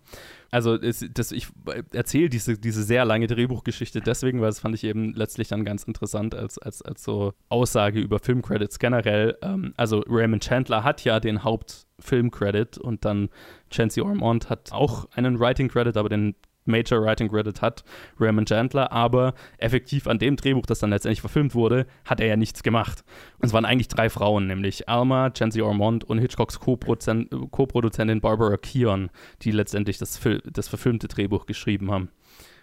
[0.51, 1.49] Also es, das, ich
[1.93, 5.85] erzähle diese, diese sehr lange Drehbuchgeschichte deswegen, weil das fand ich eben letztlich dann ganz
[5.85, 9.37] interessant als, als, als so Aussage über Filmcredits generell.
[9.43, 13.29] Ähm, also Raymond Chandler hat ja den Hauptfilmcredit und dann
[13.71, 16.35] Chancy Ormond hat auch einen Writing Credit, aber den
[16.69, 17.85] Major Writing Credit hat,
[18.21, 22.37] Raymond Chandler, aber effektiv an dem Drehbuch, das dann letztendlich verfilmt wurde, hat er ja
[22.37, 23.03] nichts gemacht.
[23.39, 29.11] Und es waren eigentlich drei Frauen, nämlich Alma, Chancy Ormond und Hitchcocks Co-Produzentin Barbara Keon,
[29.43, 32.11] die letztendlich das, das verfilmte Drehbuch geschrieben haben.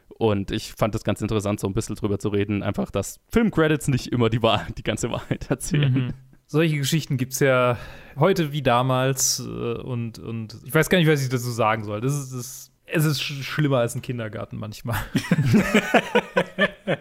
[0.08, 3.88] Und ich fand das ganz interessant, so ein bisschen drüber zu reden, einfach, dass Filmcredits
[3.88, 5.94] nicht immer die, Wahrheit, die ganze Wahrheit erzählen.
[5.94, 6.14] Mhm.
[6.48, 7.78] Solche Geschichten gibt es ja
[8.16, 12.02] heute wie damals äh, und, und ich weiß gar nicht, was ich dazu sagen soll.
[12.02, 14.98] Das ist, das es ist schlimmer als ein Kindergarten manchmal.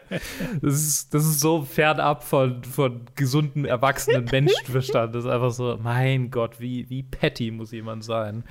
[0.63, 5.15] das, ist, das ist so fernab von, von gesundem, erwachsenen Menschenverstand.
[5.15, 8.45] Das ist einfach so, mein Gott, wie, wie petty muss jemand sein.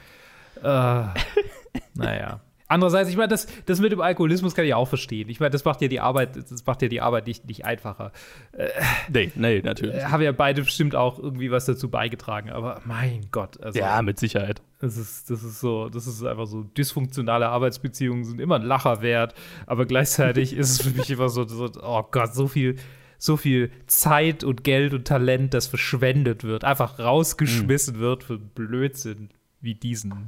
[0.62, 0.64] Äh,
[1.96, 2.42] naja.
[2.68, 5.30] Andererseits, ich meine, das, das mit dem Alkoholismus kann ich auch verstehen.
[5.30, 8.12] Ich meine, das macht ja die Arbeit, das macht ja die Arbeit nicht, nicht einfacher.
[8.54, 8.70] Äh,
[9.10, 10.04] nee, nee, natürlich.
[10.04, 13.62] Haben ja beide bestimmt auch irgendwie was dazu beigetragen, aber mein Gott.
[13.62, 14.62] Also, ja, mit Sicherheit.
[14.84, 19.02] Das ist, das ist so, das ist einfach so, dysfunktionale Arbeitsbeziehungen sind immer ein Lacher
[19.02, 19.34] wert,
[19.66, 22.76] aber gleichzeitig ist es für mich immer so, so, oh Gott, so viel,
[23.18, 28.00] so viel Zeit und Geld und Talent, das verschwendet wird, einfach rausgeschmissen mhm.
[28.02, 29.30] wird für Blödsinn
[29.64, 30.14] wie diesen.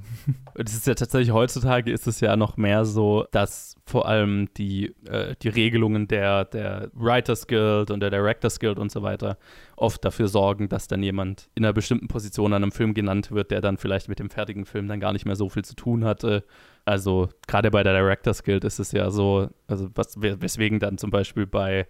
[0.57, 4.95] Es ist ja tatsächlich heutzutage ist es ja noch mehr so, dass vor allem die,
[5.05, 9.37] äh, die Regelungen der, der Writers Guild und der Directors Guild und so weiter
[9.75, 13.51] oft dafür sorgen, dass dann jemand in einer bestimmten Position an einem Film genannt wird,
[13.51, 16.05] der dann vielleicht mit dem fertigen Film dann gar nicht mehr so viel zu tun
[16.05, 16.45] hatte.
[16.85, 21.09] Also gerade bei der Directors Guild ist es ja so, also was, weswegen dann zum
[21.11, 21.85] Beispiel bei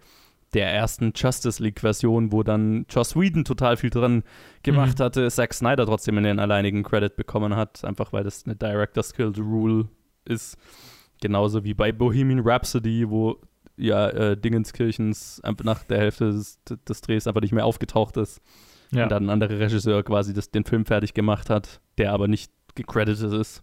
[0.54, 4.22] der ersten Justice League-Version, wo dann Joss Whedon total viel dran
[4.62, 5.04] gemacht mhm.
[5.04, 9.12] hatte, Zack Snyder trotzdem in den alleinigen Credit bekommen hat, einfach weil das eine Director's
[9.12, 9.88] Guild Rule
[10.24, 10.56] ist.
[11.20, 13.40] Genauso wie bei Bohemian Rhapsody, wo
[13.76, 18.40] ja äh, Dingenskirchens nach der Hälfte des, des, Drehs einfach nicht mehr aufgetaucht ist.
[18.92, 19.04] Ja.
[19.04, 22.52] Und dann ein anderer Regisseur quasi das, den Film fertig gemacht hat, der aber nicht
[22.74, 23.62] gecredited ist.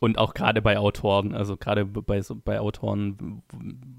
[0.00, 3.42] Und auch gerade bei Autoren, also gerade bei, bei Autoren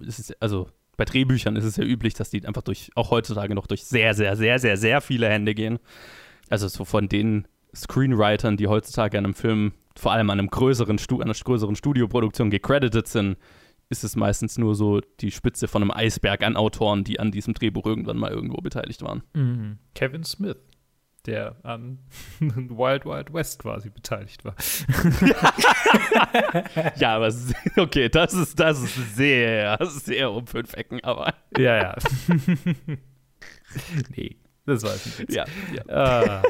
[0.02, 3.56] ist es, also bei Drehbüchern ist es ja üblich, dass die einfach durch, auch heutzutage
[3.56, 5.80] noch durch sehr, sehr, sehr, sehr, sehr viele Hände gehen.
[6.50, 10.98] Also so von den Screenwritern, die heutzutage an einem Film, vor allem an einem größeren,
[11.22, 13.38] einer größeren Studioproduktion gecredited sind,
[13.90, 17.54] ist es meistens nur so die Spitze von einem Eisberg an Autoren, die an diesem
[17.54, 19.24] Drehbuch irgendwann mal irgendwo beteiligt waren.
[19.34, 19.78] Mhm.
[19.94, 20.58] Kevin Smith
[21.28, 22.00] der an
[22.40, 24.56] Wild Wild West quasi beteiligt war.
[26.98, 27.32] ja, aber
[27.78, 31.34] okay, das ist, das ist sehr, sehr um fünf Ecken, aber.
[31.58, 31.96] ja, ja.
[34.16, 35.34] nee, das war es nicht.
[35.34, 35.94] Ja, ja.
[35.94, 36.44] Ah.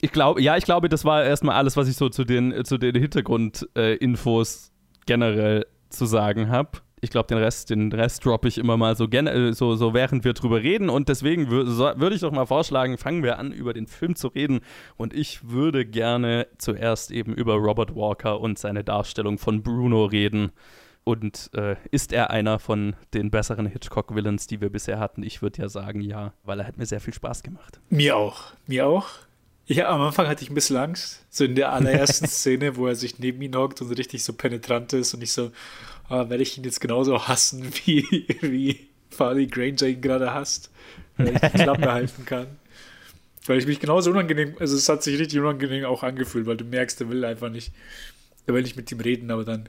[0.00, 2.78] Ich glaube, ja, ich glaube, das war erstmal alles, was ich so zu den, zu
[2.78, 4.70] den Hintergrundinfos äh,
[5.06, 9.08] generell zu sagen habe ich glaube, den Rest, den Rest droppe ich immer mal so,
[9.08, 10.90] gerne, so, so während wir drüber reden.
[10.90, 14.16] Und deswegen würde so, würd ich doch mal vorschlagen, fangen wir an, über den Film
[14.16, 14.60] zu reden.
[14.96, 20.52] Und ich würde gerne zuerst eben über Robert Walker und seine Darstellung von Bruno reden.
[21.04, 25.22] Und äh, ist er einer von den besseren Hitchcock-Villains, die wir bisher hatten?
[25.22, 27.80] Ich würde ja sagen, ja, weil er hat mir sehr viel Spaß gemacht.
[27.88, 28.52] Mir auch.
[28.66, 29.08] Mir auch.
[29.64, 31.26] Ja, am Anfang hatte ich ein bisschen Angst.
[31.30, 34.94] So in der allerersten Szene, wo er sich neben ihn hockt und richtig so penetrant
[34.94, 35.50] ist und ich so,
[36.08, 38.04] ah, werde ich ihn jetzt genauso hassen, wie,
[38.40, 40.70] wie Farley Granger ihn gerade hasst,
[41.16, 42.46] weil ich die Klappe halten kann.
[43.46, 46.64] Weil ich mich genauso unangenehm, also es hat sich richtig unangenehm auch angefühlt, weil du
[46.64, 47.72] merkst, er will einfach nicht,
[48.46, 49.68] er will nicht mit ihm reden, aber dann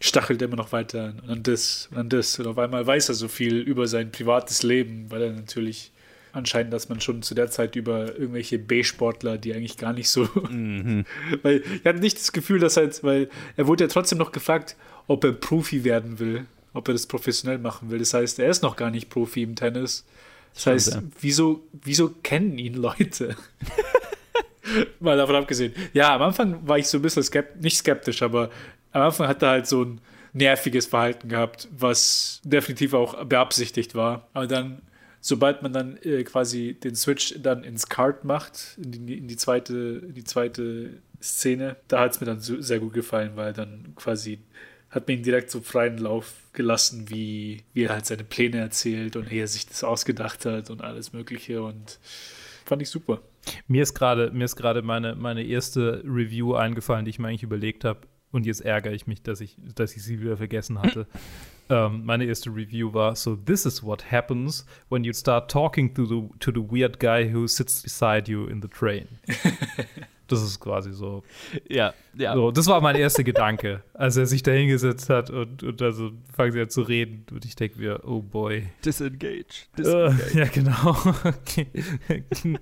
[0.00, 1.20] stachelt er immer noch weiter an.
[1.20, 2.38] Und dann das, und dann das.
[2.38, 5.92] Und auf einmal weiß er so viel über sein privates Leben, weil er natürlich
[6.32, 10.28] anscheinend, dass man schon zu der Zeit über irgendwelche B-Sportler, die eigentlich gar nicht so.
[10.50, 11.04] Mhm.
[11.42, 14.76] weil ich hatte nicht das Gefühl, dass halt, weil er wurde ja trotzdem noch gefragt,
[15.08, 17.98] ob er Profi werden will, ob er das professionell machen will.
[17.98, 20.04] Das heißt, er ist noch gar nicht Profi im Tennis.
[20.54, 21.02] Das Stimmt, heißt, ja.
[21.20, 23.36] wieso, wieso kennen ihn Leute?
[25.00, 25.72] Mal davon abgesehen.
[25.92, 28.50] Ja, am Anfang war ich so ein bisschen skeptisch, nicht skeptisch, aber
[28.92, 30.00] am Anfang hat er halt so ein
[30.34, 34.28] nerviges Verhalten gehabt, was definitiv auch beabsichtigt war.
[34.34, 34.82] Aber dann
[35.20, 39.36] sobald man dann äh, quasi den Switch dann ins Card macht, in die, in die,
[39.36, 40.90] zweite, in die zweite
[41.20, 44.38] Szene, da hat es mir dann so, sehr gut gefallen, weil dann quasi
[44.90, 49.16] hat mir ihn direkt so freien Lauf gelassen, wie, wie er halt seine Pläne erzählt
[49.16, 51.98] und wie er sich das ausgedacht hat und alles Mögliche und
[52.64, 53.20] fand ich super.
[53.66, 57.42] Mir ist gerade mir ist gerade meine, meine erste Review eingefallen, die ich mir eigentlich
[57.42, 61.06] überlegt habe und jetzt ärgere ich mich, dass ich, dass ich sie wieder vergessen hatte.
[61.70, 66.04] ähm, meine erste Review war so This is what happens when you start talking to
[66.06, 69.06] the, to the weird guy who sits beside you in the train.
[70.28, 71.22] das ist quasi so.
[71.68, 72.34] Ja, ja.
[72.34, 76.10] So, das war mein erster Gedanke, als er sich da hingesetzt hat und, und also
[76.34, 77.24] fangen sie an zu reden.
[77.30, 78.66] Und ich denke mir, oh boy.
[78.84, 79.66] Disengage.
[79.76, 80.34] Disengage.
[80.34, 80.96] Uh, ja, genau.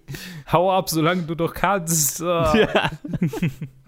[0.52, 2.20] Hau ab, solange du doch kannst.
[2.20, 2.44] Uh.
[2.56, 2.90] Ja.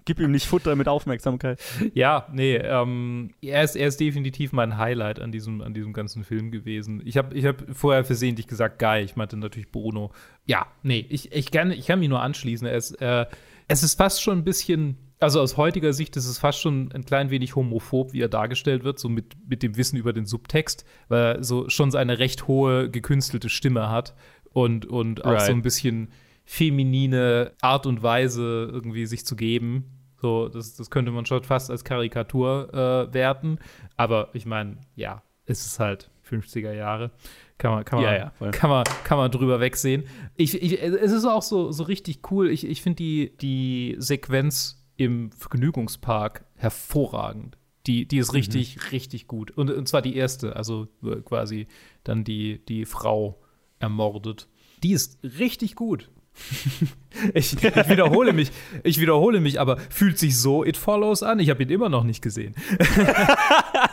[0.05, 1.61] Gib ihm nicht Futter mit Aufmerksamkeit.
[1.93, 6.23] Ja, nee, ähm, er, ist, er ist definitiv mein Highlight an diesem, an diesem ganzen
[6.23, 7.01] Film gewesen.
[7.05, 10.11] Ich habe ich hab vorher versehentlich gesagt Guy, ich meinte natürlich Bruno.
[10.45, 12.67] Ja, nee, ich, ich, kann, ich kann mich nur anschließen.
[12.67, 13.27] Er ist, äh,
[13.69, 17.03] es ist fast schon ein bisschen also aus heutiger Sicht ist es fast schon ein
[17.03, 20.85] klein wenig homophob, wie er dargestellt wird, so mit, mit dem Wissen über den Subtext,
[21.09, 24.15] weil er so schon seine recht hohe, gekünstelte Stimme hat
[24.53, 25.41] und, und auch right.
[25.41, 26.09] so ein bisschen
[26.45, 29.91] feminine Art und Weise irgendwie sich zu geben.
[30.21, 33.59] So, das, das könnte man schon fast als Karikatur äh, werten.
[33.97, 37.11] Aber ich meine, ja, es ist halt 50er Jahre.
[37.59, 40.05] Kann man, kann man, ja, ja, kann man, kann man drüber wegsehen.
[40.37, 42.49] Ich, ich, es ist auch so, so richtig cool.
[42.49, 47.57] Ich, ich finde die, die Sequenz im Vergnügungspark hervorragend.
[47.85, 48.81] Die, die ist richtig, mhm.
[48.91, 49.51] richtig gut.
[49.51, 50.87] Und, und zwar die erste, also
[51.25, 51.67] quasi
[52.05, 53.41] dann die, die Frau
[53.79, 54.47] ermordet.
[54.81, 56.09] Die ist richtig gut.
[57.33, 58.51] ich, ich, wiederhole mich,
[58.83, 61.39] ich wiederhole mich, aber fühlt sich so It Follows an?
[61.39, 62.55] Ich habe ihn immer noch nicht gesehen.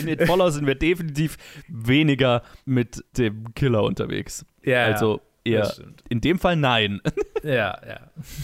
[0.00, 1.36] In It Follows sind wir definitiv
[1.68, 4.44] weniger mit dem Killer unterwegs.
[4.62, 5.72] Ja, also eher
[6.08, 7.00] in dem Fall nein.
[7.44, 8.00] Ja, ja.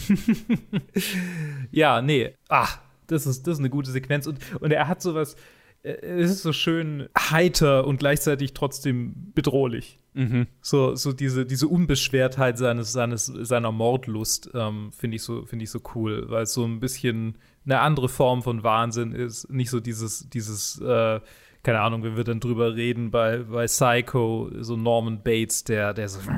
[1.71, 2.33] ja, nee.
[2.47, 4.25] Ach, das ist, das ist eine gute Sequenz.
[4.25, 5.35] Und, und er hat sowas,
[5.83, 9.99] äh, es ist so schön heiter und gleichzeitig trotzdem bedrohlich.
[10.13, 10.47] Mhm.
[10.61, 15.69] So, so diese, diese Unbeschwertheit seines, seines, seiner Mordlust ähm, finde ich, so, find ich
[15.69, 19.49] so cool, weil es so ein bisschen eine andere Form von Wahnsinn ist.
[19.49, 21.19] Nicht so dieses, dieses äh,
[21.65, 26.07] keine Ahnung, wenn wir dann drüber reden, bei, bei Psycho, so Norman Bates, der, der
[26.07, 26.19] so.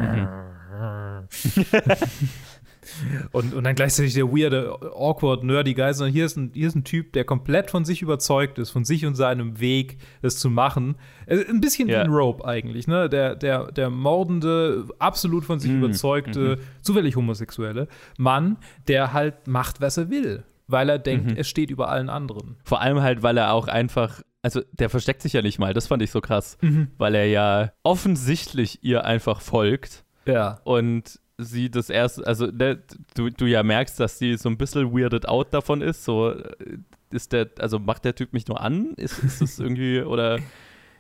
[3.34, 6.76] Und, und dann gleichzeitig der weirde, awkward, nerdy Guy, sondern hier ist, ein, hier ist
[6.76, 10.50] ein Typ, der komplett von sich überzeugt ist, von sich und seinem Weg, das zu
[10.50, 10.96] machen.
[11.26, 12.00] Äh, ein bisschen ja.
[12.00, 13.10] wie ein Rope eigentlich, ne?
[13.10, 15.84] Der, der, der mordende, absolut von sich mhm.
[15.84, 16.62] überzeugte, mhm.
[16.82, 17.88] zufällig homosexuelle
[18.18, 21.38] Mann, der halt macht, was er will weil er denkt, mhm.
[21.38, 22.58] es steht über allen anderen.
[22.64, 25.88] Vor allem halt, weil er auch einfach, also der versteckt sich ja nicht mal, das
[25.88, 26.92] fand ich so krass, mhm.
[26.98, 30.04] weil er ja offensichtlich ihr einfach folgt.
[30.26, 30.60] Ja.
[30.64, 32.82] Und sie das erst, also ne,
[33.16, 36.04] du, du ja merkst, dass sie so ein bisschen weirded out davon ist.
[36.04, 36.80] So äh,
[37.12, 38.94] ist der, also macht der Typ mich nur an?
[38.98, 40.40] Ist, ist das irgendwie, oder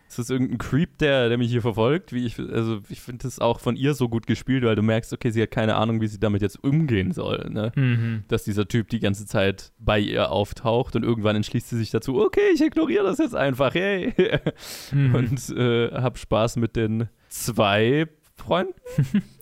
[0.07, 2.13] ist das irgendein Creep, der, der mich hier verfolgt?
[2.13, 5.11] Wie ich, also ich finde das auch von ihr so gut gespielt, weil du merkst,
[5.11, 7.49] okay, sie hat keine Ahnung, wie sie damit jetzt umgehen soll.
[7.49, 7.71] Ne?
[7.75, 8.23] Mhm.
[8.27, 12.19] Dass dieser Typ die ganze Zeit bei ihr auftaucht und irgendwann entschließt sie sich dazu,
[12.19, 14.13] okay, ich ignoriere das jetzt einfach, hey.
[14.91, 15.15] Mhm.
[15.15, 18.73] Und äh, hab Spaß mit den zwei Freunden,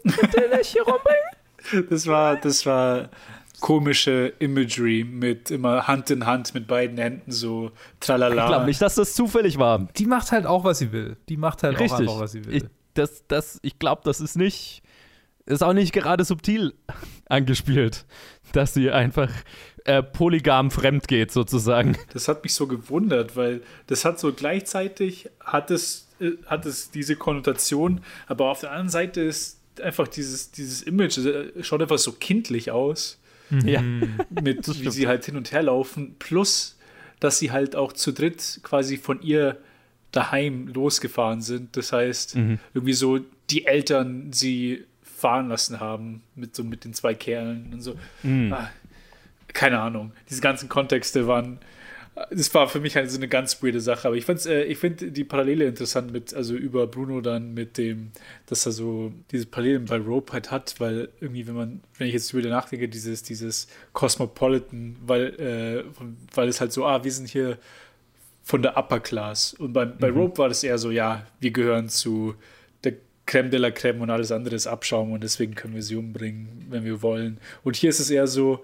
[0.03, 1.89] mit denen ich hier rumbringe.
[1.89, 3.09] Das war, das war
[3.59, 8.43] komische Imagery mit immer Hand in Hand mit beiden Händen so tralala.
[8.43, 9.87] Ich glaube nicht, dass das zufällig war.
[9.97, 11.17] Die macht halt auch, was sie will.
[11.29, 11.93] Die macht halt Richtig.
[11.93, 12.55] auch einfach, was sie will.
[12.55, 12.63] Ich,
[12.93, 14.81] das, das, ich glaube, das ist nicht,
[15.45, 16.73] ist auch nicht gerade subtil
[17.29, 18.05] angespielt,
[18.53, 19.29] dass sie einfach
[19.85, 21.97] äh, polygam fremd geht, sozusagen.
[22.13, 26.91] Das hat mich so gewundert, weil das hat so gleichzeitig, hat es, äh, hat es
[26.91, 31.97] diese Konnotation, aber auf der anderen Seite ist einfach dieses, dieses Image, äh, schaut einfach
[31.97, 33.19] so kindlich aus.
[33.49, 33.67] Mhm.
[33.67, 33.81] Ja.
[34.41, 36.15] Mit wie sie halt hin und her laufen.
[36.19, 36.77] Plus,
[37.19, 39.57] dass sie halt auch zu dritt quasi von ihr
[40.11, 41.75] daheim losgefahren sind.
[41.77, 42.59] Das heißt, mhm.
[42.73, 47.81] irgendwie so die Eltern sie fahren lassen haben mit so mit den zwei Kerlen und
[47.81, 47.95] so.
[48.23, 48.53] Mhm.
[48.53, 48.69] Ah,
[49.47, 50.11] keine Ahnung.
[50.29, 51.59] Diese ganzen Kontexte waren
[52.29, 54.07] das war für mich halt so eine ganz weirde Sache.
[54.07, 58.11] Aber ich, äh, ich finde die Parallele interessant mit, also über Bruno dann mit dem,
[58.45, 62.13] dass er so diese Parallelen bei Rope halt hat, weil irgendwie, wenn man, wenn ich
[62.13, 65.83] jetzt über nachdenke, dieses, dieses Cosmopolitan, weil, äh,
[66.33, 67.57] weil es halt so, ah, wir sind hier
[68.43, 69.53] von der Upper Class.
[69.55, 70.17] Und bei, bei mhm.
[70.17, 72.35] Rope war das eher so, ja, wir gehören zu
[72.85, 72.93] der
[73.25, 76.67] Creme de la Creme und alles andere ist Abschaum und deswegen können wir sie umbringen,
[76.69, 77.39] wenn wir wollen.
[77.63, 78.63] Und hier ist es eher so,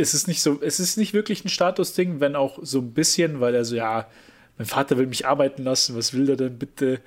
[0.00, 3.40] es ist nicht so, es ist nicht wirklich ein Statusding, wenn auch so ein bisschen,
[3.40, 4.08] weil er so, ja,
[4.58, 7.00] mein Vater will mich arbeiten lassen, was will der denn bitte?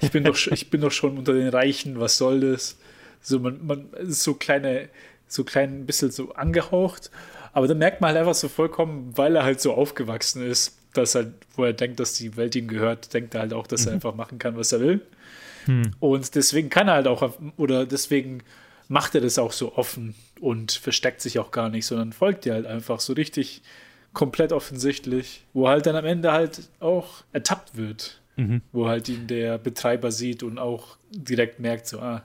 [0.00, 2.78] Ich bin doch, ich bin doch schon unter den Reichen, was soll das?
[3.20, 4.88] So, man, man ist so kleine,
[5.28, 7.10] so klein ein bisschen so angehaucht,
[7.52, 11.14] aber dann merkt man halt einfach so vollkommen, weil er halt so aufgewachsen ist, dass
[11.14, 13.92] er, wo er denkt, dass die Welt ihm gehört, denkt er halt auch, dass er
[13.92, 13.96] mhm.
[13.96, 15.00] einfach machen kann, was er will.
[15.66, 15.90] Hm.
[15.98, 18.42] Und deswegen kann er halt auch, oder deswegen
[18.88, 22.54] macht er das auch so offen und versteckt sich auch gar nicht, sondern folgt dir
[22.54, 23.62] halt einfach so richtig
[24.12, 28.62] komplett offensichtlich, wo halt dann am Ende halt auch ertappt wird, mhm.
[28.72, 32.22] wo halt ihn der Betreiber sieht und auch direkt merkt, so, ah,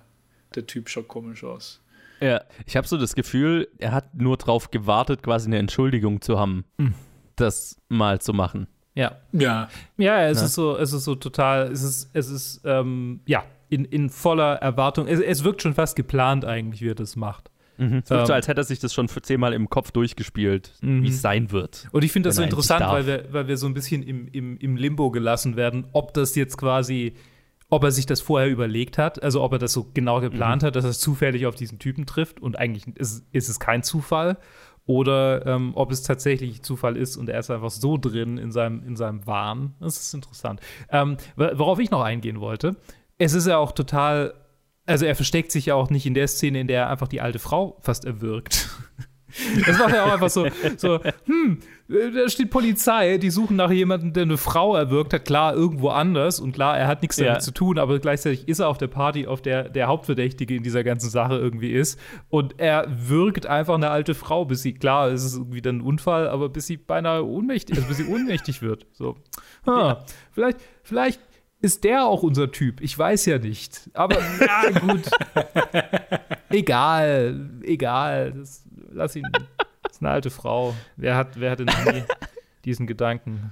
[0.56, 1.82] der Typ schaut komisch aus.
[2.22, 6.40] Ja, ich habe so das Gefühl, er hat nur drauf gewartet, quasi eine Entschuldigung zu
[6.40, 6.94] haben, mhm.
[7.36, 8.68] das mal zu machen.
[8.94, 9.18] Ja.
[9.32, 9.70] Ja.
[9.98, 10.46] Ja, es ja.
[10.46, 14.56] ist so, es ist so total, es ist, es ist, ähm, ja, in, in voller
[14.56, 15.08] Erwartung.
[15.08, 17.50] Es, es wirkt schon fast geplant eigentlich, wie er das macht.
[17.78, 18.02] Mhm.
[18.04, 21.04] Es wirkt ähm, so, als hätte er sich das schon zehnmal im Kopf durchgespielt, mhm.
[21.04, 21.88] wie es sein wird.
[21.92, 24.58] Und ich finde das so interessant, weil wir, weil wir so ein bisschen im, im,
[24.58, 27.14] im Limbo gelassen werden, ob das jetzt quasi,
[27.70, 30.68] ob er sich das vorher überlegt hat, also ob er das so genau geplant mhm.
[30.68, 34.38] hat, dass er zufällig auf diesen Typen trifft und eigentlich ist, ist es kein Zufall.
[34.88, 38.84] Oder ähm, ob es tatsächlich Zufall ist und er ist einfach so drin in seinem,
[38.84, 39.76] in seinem Wahn.
[39.80, 40.60] Das ist interessant.
[40.90, 42.76] Ähm, worauf ich noch eingehen wollte,
[43.24, 44.34] es ist ja auch total,
[44.86, 47.22] also er versteckt sich ja auch nicht in der Szene, in der er einfach die
[47.22, 48.70] alte Frau fast erwürgt.
[49.66, 50.46] Das macht ja auch einfach so,
[50.76, 55.24] so, hm, da steht Polizei, die suchen nach jemandem, der eine Frau erwürgt hat.
[55.24, 56.42] Klar, irgendwo anders.
[56.42, 57.40] Und klar, er hat nichts damit Ja.
[57.40, 60.84] zu tun, aber gleichzeitig ist er auf der Party, auf der der Hauptverdächtige in dieser
[60.84, 61.98] ganzen Sache irgendwie ist.
[62.28, 65.82] Und er würgt einfach eine alte Frau, bis sie, klar, es ist irgendwie dann ein
[65.82, 68.86] Unfall, aber bis sie beinahe ohnmächtig, also bis sie ohnmächtig wird.
[68.92, 69.16] So.
[69.66, 71.22] Ha, vielleicht, vielleicht
[71.62, 72.82] ist der auch unser Typ.
[72.82, 73.90] Ich weiß ja nicht.
[73.94, 75.10] Aber na gut.
[76.50, 78.32] egal, egal.
[78.34, 79.24] Das, lass ihn.
[79.84, 80.76] Das ist eine alte Frau.
[80.98, 82.04] Wer hat, wer hatte nie
[82.66, 83.52] diesen Gedanken?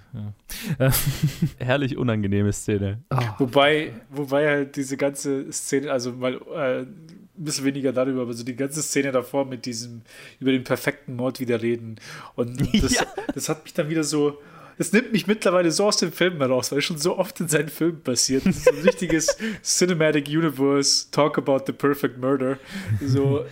[0.80, 0.92] Ja.
[1.60, 3.04] Herrlich unangenehme Szene.
[3.38, 8.44] Wobei, wobei halt diese ganze Szene, also mal äh, ein bisschen weniger darüber, aber so
[8.44, 10.02] die ganze Szene davor mit diesem,
[10.40, 11.96] über den perfekten Mord wieder reden.
[12.36, 13.06] Und das, Ja.
[13.34, 14.38] das hat mich dann wieder so,
[14.80, 17.50] das nimmt mich mittlerweile so aus dem Film heraus, weil es schon so oft in
[17.50, 18.46] seinen Filmen passiert.
[18.46, 22.58] Das ist so ein richtiges Cinematic Universe, Talk about the perfect murder.
[23.06, 23.46] So,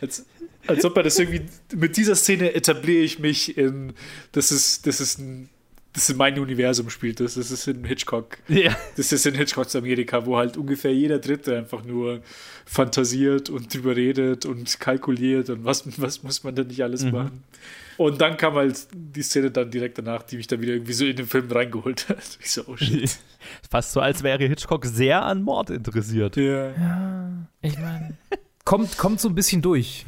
[0.00, 0.24] als,
[0.66, 1.42] als ob er das irgendwie,
[1.76, 3.92] mit dieser Szene etabliere ich mich in,
[4.32, 5.50] das ist, das ist ein,
[5.92, 8.38] das in mein Universum spielt das, das ist in Hitchcock.
[8.48, 8.74] Ja.
[8.96, 12.22] Das ist in Hitchcocks Amerika, wo halt ungefähr jeder Dritte einfach nur
[12.64, 17.44] fantasiert und drüber redet und kalkuliert und was, was muss man denn nicht alles machen.
[17.96, 21.04] Und dann kam halt die Szene dann direkt danach, die mich dann wieder irgendwie so
[21.04, 22.18] in den Film reingeholt hat.
[22.40, 23.18] Ich so, oh shit.
[23.70, 26.36] Fast so, als wäre Hitchcock sehr an Mord interessiert.
[26.36, 26.72] ja.
[27.62, 28.16] Ich meine.
[28.66, 30.06] Kommt, kommt so ein bisschen durch.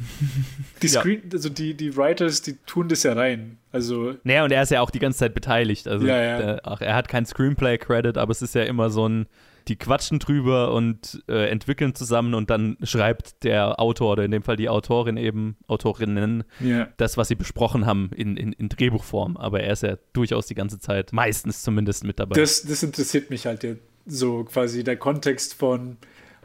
[0.81, 1.01] Die Ja.
[1.01, 3.59] Screen, also die, die Writers, die tun das ja rein.
[3.71, 5.87] Also, Naja, und er ist ja auch die ganze Zeit beteiligt.
[5.87, 6.53] Also, Ja, ja.
[6.55, 9.27] äh, ach, er hat kein Screenplay-Credit, aber es ist ja immer so ein,
[9.67, 14.43] die quatschen drüber und äh, entwickeln zusammen und dann schreibt der Autor oder in dem
[14.43, 16.87] Fall die Autorin eben, Autorinnen, ja.
[16.97, 19.37] das, was sie besprochen haben in, in, in Drehbuchform.
[19.37, 22.35] Aber er ist ja durchaus die ganze Zeit, meistens zumindest mit dabei.
[22.35, 23.73] Das, das interessiert mich halt ja
[24.05, 25.97] so quasi der Kontext von,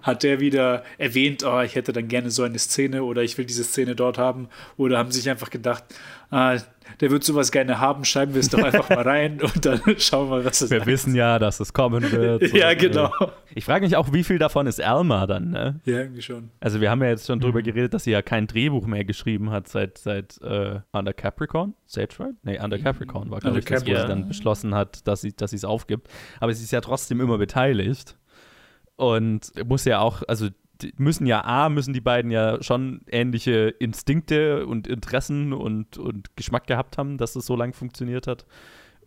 [0.02, 3.44] hat der wieder erwähnt, oh, ich hätte dann gerne so eine Szene oder ich will
[3.44, 5.84] diese Szene dort haben oder haben sich einfach gedacht,
[6.30, 6.58] ah,
[7.00, 10.30] der wird sowas gerne haben, schreiben wir es doch einfach mal rein und dann schauen
[10.30, 12.42] wir was es Wir wissen ja, dass es kommen wird.
[12.54, 13.06] Ja, Und, genau.
[13.20, 15.80] äh, Ich frage mich auch, wie viel davon ist Alma dann, ne?
[15.84, 16.50] Ja, irgendwie schon.
[16.60, 17.64] Also wir haben ja jetzt schon drüber Mhm.
[17.64, 21.74] geredet, dass sie ja kein Drehbuch mehr geschrieben hat seit, seit äh, Under Capricorn.
[21.86, 22.34] Sage right?
[22.42, 25.52] Nee, Under Capricorn war, glaube ich, das, wo sie dann beschlossen hat, dass sie dass
[25.52, 26.08] es aufgibt.
[26.40, 28.16] Aber sie ist ja trotzdem immer beteiligt.
[28.96, 30.48] Und muss ja auch, also
[30.96, 36.66] müssen ja A, müssen die beiden ja schon ähnliche Instinkte und Interessen und, und Geschmack
[36.66, 38.46] gehabt haben, dass es so lang funktioniert hat.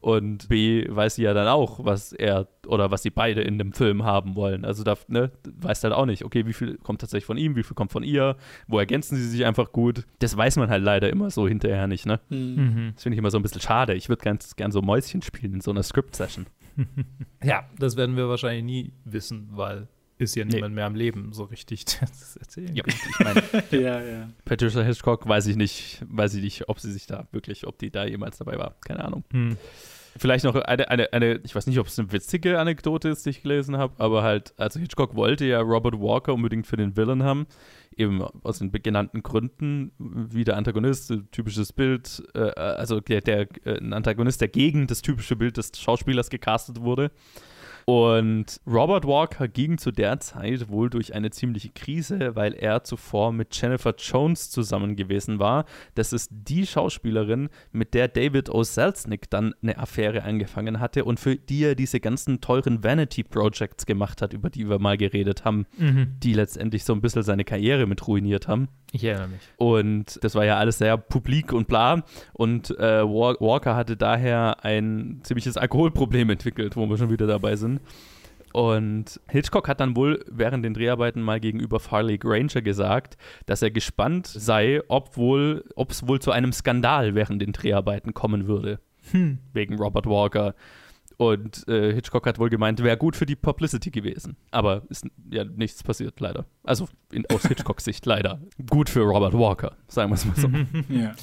[0.06, 3.74] Und B weiß sie ja dann auch, was er oder was sie beide in dem
[3.74, 4.64] Film haben wollen.
[4.64, 7.64] Also da ne, weiß halt auch nicht, okay, wie viel kommt tatsächlich von ihm, wie
[7.64, 8.36] viel kommt von ihr,
[8.68, 10.06] wo ergänzen sie sich einfach gut.
[10.20, 12.20] Das weiß man halt leider immer so hinterher nicht, ne?
[12.30, 12.92] Mhm.
[12.94, 13.96] Das finde ich immer so ein bisschen schade.
[13.96, 16.46] Ich würde ganz gern so Mäuschen spielen in so einer Script-Session.
[17.44, 19.88] Ja, das werden wir wahrscheinlich nie wissen, weil
[20.18, 22.76] ist ja niemand mehr am Leben so richtig das erzählen.
[22.76, 24.30] Ja, ich meine, Ja, ja.
[24.46, 27.92] Patricia Hitchcock weiß ich nicht, weiß ich nicht, ob sie sich da wirklich, ob die
[27.92, 28.76] da jemals dabei war.
[28.86, 29.24] Keine Ahnung.
[29.32, 29.58] Hm.
[30.18, 33.32] Vielleicht noch eine, eine, eine, ich weiß nicht, ob es eine witzige Anekdote ist, die
[33.32, 37.24] ich gelesen habe, aber halt, also Hitchcock wollte ja Robert Walker unbedingt für den Villain
[37.24, 37.48] haben,
[37.98, 43.48] eben aus den genannten Gründen, wie der Antagonist, ein typisches Bild, äh, also der, der
[43.66, 47.12] äh, ein Antagonist, der gegen das typische Bild des Schauspielers gecastet wurde.
[47.86, 53.32] Und Robert Walker ging zu der Zeit wohl durch eine ziemliche Krise, weil er zuvor
[53.32, 55.66] mit Jennifer Jones zusammen gewesen war.
[55.94, 58.64] Das ist die Schauspielerin, mit der David O.
[58.64, 63.86] Selznick dann eine Affäre angefangen hatte und für die er diese ganzen teuren Vanity Projects
[63.86, 65.68] gemacht hat, über die wir mal geredet haben,
[66.24, 68.68] die letztendlich so ein bisschen seine Karriere mit ruiniert haben.
[68.92, 69.42] Ich erinnere mich.
[69.58, 72.04] Und das war ja alles sehr publik und bla.
[72.34, 77.58] Und äh, Wa- Walker hatte daher ein ziemliches Alkoholproblem entwickelt, wo wir schon wieder dabei
[77.58, 77.75] sind.
[78.54, 83.18] Und Hitchcock hat dann wohl während den Dreharbeiten mal gegenüber Farley Granger gesagt,
[83.48, 88.14] dass er gespannt sei, ob wohl, ob es wohl zu einem Skandal während den Dreharbeiten
[88.14, 88.80] kommen würde.
[89.54, 90.56] Wegen Robert Walker.
[91.18, 94.36] Und äh, Hitchcock hat wohl gemeint, wäre gut für die Publicity gewesen.
[94.52, 96.46] Aber ist ja nichts passiert, leider.
[96.64, 98.42] Also in, aus Hitchcocks Sicht leider.
[98.70, 100.50] Gut für Robert Walker, sagen wir es mal so.
[100.94, 101.14] ja.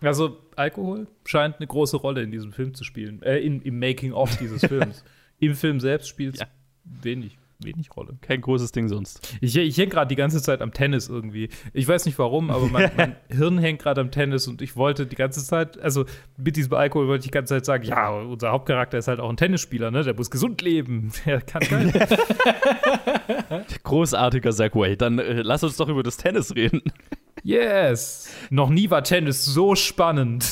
[0.00, 4.36] Also Alkohol scheint eine große Rolle in diesem Film zu spielen, äh, in, im Making-of
[4.36, 5.04] dieses Films.
[5.40, 6.46] Im Film selbst spielt es Ja.
[6.84, 8.16] wenig, wenig Rolle.
[8.20, 9.36] Kein großes Ding sonst.
[9.40, 11.48] Ich, ich hänge gerade die ganze Zeit am Tennis irgendwie.
[11.72, 15.06] Ich weiß nicht warum, aber mein, mein Hirn hängt gerade am Tennis und ich wollte
[15.06, 16.04] die ganze Zeit, also
[16.36, 19.30] mit diesem Alkohol wollte ich die ganze Zeit sagen, ja, unser Hauptcharakter ist halt auch
[19.30, 20.02] ein Tennisspieler, ne?
[20.04, 21.12] Der muss gesund leben.
[21.26, 21.92] Der kann geil.
[23.84, 24.96] Großartiger Segway.
[24.96, 26.82] Dann äh, lass uns doch über das Tennis reden.
[27.42, 28.30] Yes!
[28.50, 30.46] Noch nie war Tennis so spannend.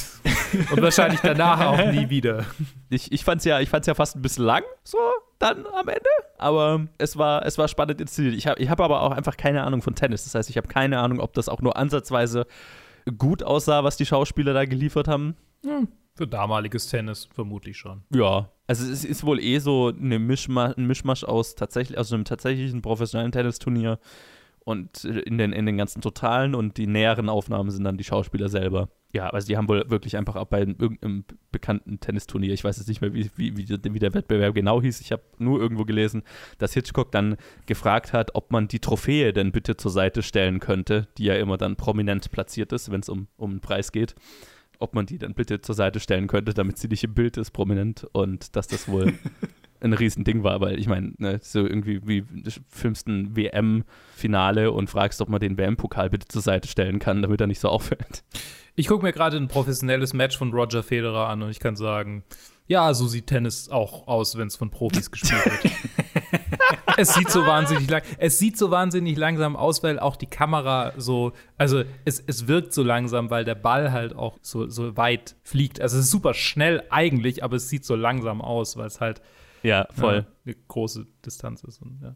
[0.71, 2.45] Und wahrscheinlich danach auch nie wieder.
[2.89, 4.99] Ich, ich fand es ja, ich fand's ja fast ein bisschen lang, so
[5.39, 6.09] dann am Ende.
[6.39, 8.35] Aber es war, es war spannend inszeniert.
[8.35, 10.25] Ich habe ich hab aber auch einfach keine Ahnung von Tennis.
[10.25, 12.47] Das heißt, ich habe keine Ahnung, ob das auch nur ansatzweise
[13.19, 15.37] gut aussah, was die Schauspieler da geliefert haben.
[16.15, 18.03] Für damaliges Tennis vermutlich schon.
[18.11, 22.25] Ja, also es ist wohl eh so eine Mischma ein Mischmasch aus tatsächlich, also einem
[22.25, 23.99] tatsächlichen professionellen Tennisturnier
[24.67, 28.49] und in den, in den ganzen Totalen und die näheren Aufnahmen sind dann die Schauspieler
[28.49, 28.89] selber.
[29.13, 33.01] Ja, also die haben wohl wirklich einfach bei irgendeinem bekannten Tennisturnier, ich weiß jetzt nicht
[33.01, 36.25] mehr, wie, wie, wie der Wettbewerb genau hieß, ich habe nur irgendwo gelesen,
[36.59, 37.37] dass Hitchcock dann
[37.67, 41.59] gefragt hat, ob man die Trophäe denn bitte zur Seite stellen könnte, die ja immer
[41.59, 44.17] dann prominent platziert ist, wenn es um, um einen Preis geht
[44.79, 47.51] ob man die dann bitte zur Seite stellen könnte, damit sie nicht im Bild ist,
[47.51, 48.07] prominent.
[48.13, 49.15] Und dass das wohl
[49.81, 54.91] ein Riesending war, weil ich meine, ne, so irgendwie wie du filmst ein WM-Finale und
[54.91, 58.25] fragst, ob man den WM-Pokal bitte zur Seite stellen kann, damit er nicht so auffällt.
[58.75, 62.25] Ich gucke mir gerade ein professionelles Match von Roger Federer an und ich kann sagen,
[62.67, 65.73] ja, so sieht Tennis auch aus, wenn es von Profis gespielt wird.
[66.97, 70.93] es sieht so wahnsinnig lang, es sieht so wahnsinnig langsam aus, weil auch die Kamera
[70.97, 75.37] so, also es, es wirkt so langsam, weil der Ball halt auch so, so weit
[75.43, 75.81] fliegt.
[75.81, 79.21] Also es ist super schnell eigentlich, aber es sieht so langsam aus, weil es halt
[79.63, 80.27] ja, voll.
[80.27, 81.83] Ja, eine große Distanz ist.
[81.83, 82.15] Und, ja.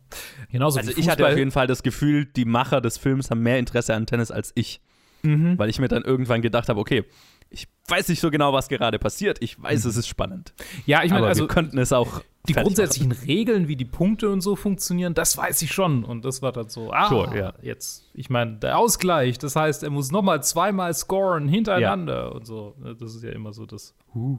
[0.52, 3.58] Genauso also ich hatte auf jeden Fall das Gefühl, die Macher des Films haben mehr
[3.58, 4.80] Interesse an Tennis als ich.
[5.22, 5.58] Mhm.
[5.58, 7.04] Weil ich mir dann irgendwann gedacht habe, okay,
[7.50, 9.38] ich weiß nicht so genau, was gerade passiert.
[9.42, 9.90] Ich weiß, mhm.
[9.90, 10.54] es ist spannend.
[10.86, 12.22] Ja, ich meine, also wir könnten es auch.
[12.48, 13.26] Die grundsätzlichen machen.
[13.26, 16.04] Regeln, wie die Punkte und so funktionieren, das weiß ich schon.
[16.04, 17.52] Und das war dann so, ah, sure, ja.
[17.60, 22.28] jetzt, ich meine, der Ausgleich, das heißt, er muss nochmal zweimal scoren hintereinander ja.
[22.28, 22.74] und so.
[22.98, 23.94] Das ist ja immer so das.
[24.14, 24.38] Uh.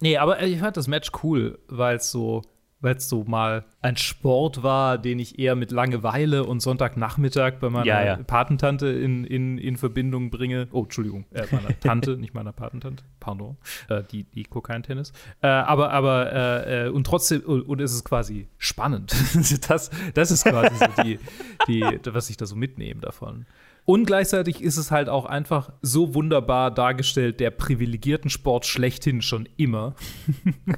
[0.00, 2.42] Nee, aber ich fand das Match cool, weil es so
[2.80, 7.70] weil es so mal ein Sport war, den ich eher mit Langeweile und Sonntagnachmittag bei
[7.70, 8.16] meiner ja, ja.
[8.16, 10.68] Patentante in, in, in Verbindung bringe.
[10.72, 13.56] Oh, Entschuldigung, äh, meiner Tante, nicht meiner Patentante, pardon,
[13.88, 15.12] äh, die, die Kokain-Tennis.
[15.40, 19.14] Äh, aber, aber, äh, äh, und trotzdem, und, und es ist quasi spannend.
[19.68, 21.18] das, das ist quasi so die,
[21.66, 23.46] die, was ich da so mitnehme davon.
[23.86, 29.48] Und gleichzeitig ist es halt auch einfach so wunderbar dargestellt, der privilegierten Sport schlechthin schon
[29.56, 29.94] immer.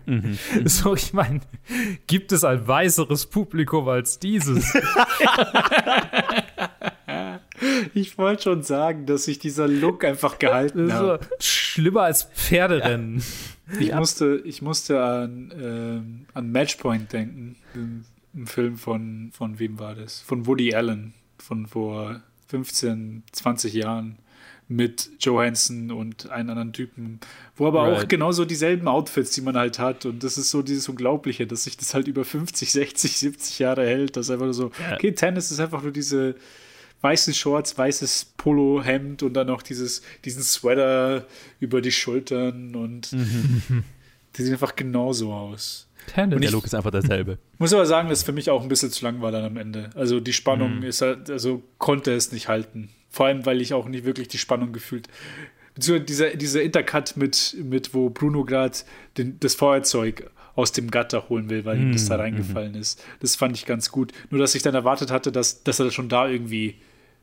[0.04, 0.38] Mhm.
[0.66, 1.40] so, ich meine,
[2.06, 4.74] gibt es ein weißeres Publikum als dieses?
[7.94, 11.30] ich wollte schon sagen, dass sich dieser Look einfach gehalten hat.
[11.40, 13.22] Schlimmer als Pferderennen.
[13.72, 13.80] Ja.
[13.80, 17.56] Ich, musste, ich musste an, äh, an Matchpoint denken.
[18.34, 20.20] Ein Film von, von wem war das?
[20.20, 21.14] Von Woody Allen.
[21.38, 24.18] Von vor 15, 20 Jahren
[24.68, 27.20] mit Johansson und einen anderen Typen,
[27.57, 28.05] wo aber right.
[28.05, 30.05] auch genauso dieselben Outfits, die man halt hat.
[30.05, 33.86] Und das ist so dieses Unglaubliche, dass sich das halt über 50, 60, 70 Jahre
[33.86, 34.16] hält.
[34.16, 34.94] Das ist einfach so, yeah.
[34.94, 36.34] okay, Tennis ist einfach nur diese
[37.01, 41.26] weißen Shorts, weißes Polohemd und dann noch dieses, diesen Sweater
[41.61, 43.84] über die Schultern und mhm.
[44.36, 45.88] die sehen einfach genauso aus.
[46.16, 47.38] Der Look ist einfach derselbe.
[47.59, 49.90] Muss aber sagen, dass für mich auch ein bisschen zu lang war dann am Ende.
[49.94, 50.84] Also die Spannung mhm.
[50.84, 52.90] ist halt, also konnte es nicht halten.
[53.11, 55.09] Vor allem, weil ich auch nicht wirklich die Spannung gefühlt.
[55.74, 58.76] Beziehungsweise dieser, dieser Intercut mit, mit wo Bruno gerade
[59.14, 61.82] das Feuerzeug aus dem Gatter holen will, weil mhm.
[61.82, 62.22] ihm das da mhm.
[62.22, 62.80] reingefallen mhm.
[62.80, 63.04] ist.
[63.20, 64.12] Das fand ich ganz gut.
[64.30, 66.76] Nur, dass ich dann erwartet hatte, dass, dass er schon da irgendwie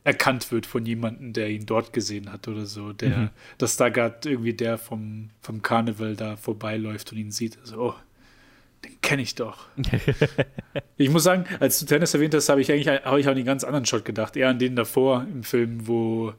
[0.04, 2.92] erkannt wird von jemandem, der ihn dort gesehen hat oder so.
[2.92, 3.30] Der, mhm.
[3.58, 7.58] dass da gerade irgendwie der vom, vom Karneval da vorbeiläuft und ihn sieht.
[7.58, 7.94] Also, oh,
[8.86, 9.66] den kenne ich doch.
[10.96, 13.44] ich muss sagen, als du Tennis erwähnt hast, habe ich eigentlich hab ich an einen
[13.44, 14.36] ganz anderen Shot gedacht.
[14.36, 16.32] Eher an den davor im Film, wo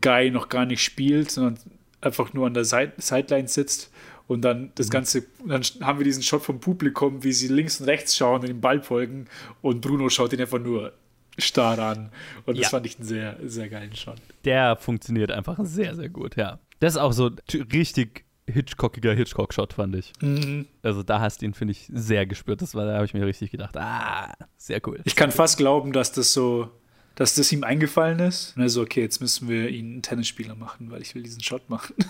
[0.00, 1.58] Guy noch gar nicht spielt, sondern
[2.00, 3.90] einfach nur an der Side Sideline sitzt.
[4.28, 4.90] Und dann das mhm.
[4.90, 8.48] Ganze, dann haben wir diesen Shot vom Publikum, wie sie links und rechts schauen und
[8.48, 9.26] den Ball folgen.
[9.60, 10.92] Und Bruno schaut ihn einfach nur
[11.38, 12.10] starr an.
[12.46, 12.68] Und das ja.
[12.70, 14.16] fand ich einen sehr, sehr geilen Shot.
[14.44, 16.58] Der funktioniert einfach sehr, sehr gut, ja.
[16.80, 17.30] Das ist auch so
[17.72, 20.12] richtig Hitchcockiger Hitchcock-Shot, fand ich.
[20.20, 20.66] Mhm.
[20.82, 22.60] Also da hast du ihn, finde ich, sehr gespürt.
[22.62, 25.00] Das war, da habe ich mir richtig gedacht, ah, sehr cool.
[25.04, 26.70] Ich kann fast glauben, dass das so,
[27.14, 28.56] dass das ihm eingefallen ist.
[28.56, 31.42] Und er so, okay, jetzt müssen wir ihn einen Tennisspieler machen, weil ich will diesen
[31.42, 31.94] Shot machen.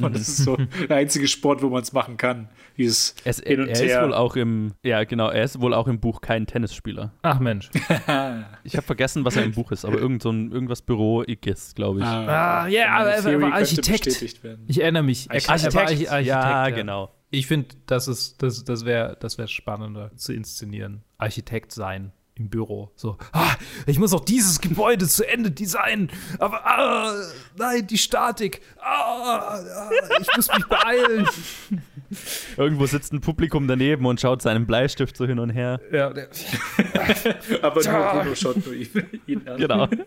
[0.00, 2.48] Und das ist so der einzige Sport, wo man es machen kann.
[2.76, 4.00] Dieses es, Hin und er her.
[4.00, 7.14] ist wohl auch im, ja genau, er ist wohl auch im Buch kein Tennisspieler.
[7.22, 7.70] Ach Mensch.
[8.64, 11.74] ich habe vergessen, was er im Buch ist, aber irgend so ein irgendwas Büro Igis,
[11.74, 12.04] glaube ich.
[12.04, 14.06] Ah, ja, yeah, aber er war Architekt.
[14.66, 15.30] Ich erinnere mich.
[15.30, 15.50] Architekt.
[15.50, 16.10] Architekt.
[16.10, 17.14] Architekt ja, ja, genau.
[17.30, 18.04] Ich finde, das
[18.38, 21.04] das, das wäre das wär spannender zu inszenieren.
[21.16, 22.90] Architekt sein im Büro.
[22.96, 23.54] So, ah,
[23.86, 26.10] ich muss auch dieses Gebäude zu Ende designen.
[26.38, 27.14] Aber ah,
[27.56, 28.62] nein, die Statik.
[28.80, 31.28] Ah, ah, ich muss mich beeilen.
[32.56, 35.80] Irgendwo sitzt ein Publikum daneben und schaut seinen Bleistift so hin und her.
[35.92, 36.28] Ja, der,
[37.62, 38.88] aber nur Bruno schaut nur ihn,
[39.26, 39.56] ihn an.
[39.58, 39.88] Genau.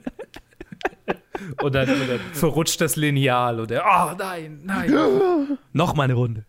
[1.62, 4.92] Und dann, und dann verrutscht das Lineal und er, oh nein, nein.
[5.74, 6.46] Noch mal eine Runde.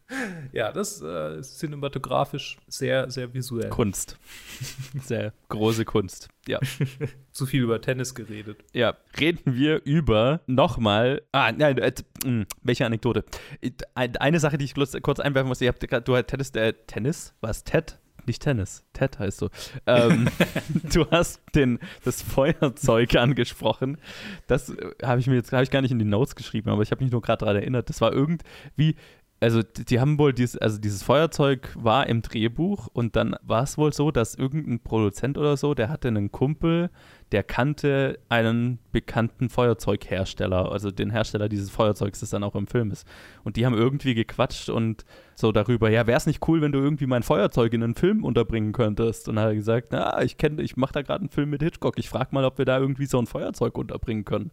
[0.52, 3.70] Ja, das äh, ist cinematografisch sehr, sehr visuell.
[3.70, 4.18] Kunst.
[5.02, 6.28] Sehr große Kunst.
[6.46, 6.60] Ja.
[7.32, 8.64] Zu viel über Tennis geredet.
[8.72, 11.22] Ja, reden wir über nochmal.
[11.32, 11.92] Ah, nein, äh,
[12.24, 13.24] mh, welche Anekdote?
[13.60, 17.34] Äh, Eine Sache, die ich kurz, einwerfen muss, ihr habt du hast Tennis, äh, Tennis?
[17.40, 17.64] Was?
[17.64, 17.98] Ted?
[18.26, 19.50] Nicht Tennis, Ted heißt so.
[19.86, 20.28] Ähm,
[20.92, 23.98] du hast den, das Feuerzeug angesprochen.
[24.46, 26.82] Das äh, habe ich mir jetzt, habe ich gar nicht in die Notes geschrieben, aber
[26.82, 27.88] ich habe mich nur gerade daran erinnert.
[27.88, 28.96] Das war irgendwie,
[29.40, 33.76] also die, haben wohl dieses, also dieses Feuerzeug war im Drehbuch und dann war es
[33.76, 36.90] wohl so, dass irgendein Produzent oder so, der hatte einen Kumpel,
[37.32, 42.90] der kannte einen bekannten Feuerzeughersteller, also den Hersteller dieses Feuerzeugs, das dann auch im Film
[42.90, 43.06] ist.
[43.42, 45.04] Und die haben irgendwie gequatscht und
[45.34, 48.24] so darüber, ja, wäre es nicht cool, wenn du irgendwie mein Feuerzeug in einen Film
[48.24, 49.28] unterbringen könntest?
[49.28, 51.62] Und dann hat er gesagt, na, ich kenne, ich mache da gerade einen Film mit
[51.62, 54.52] Hitchcock, ich frage mal, ob wir da irgendwie so ein Feuerzeug unterbringen können.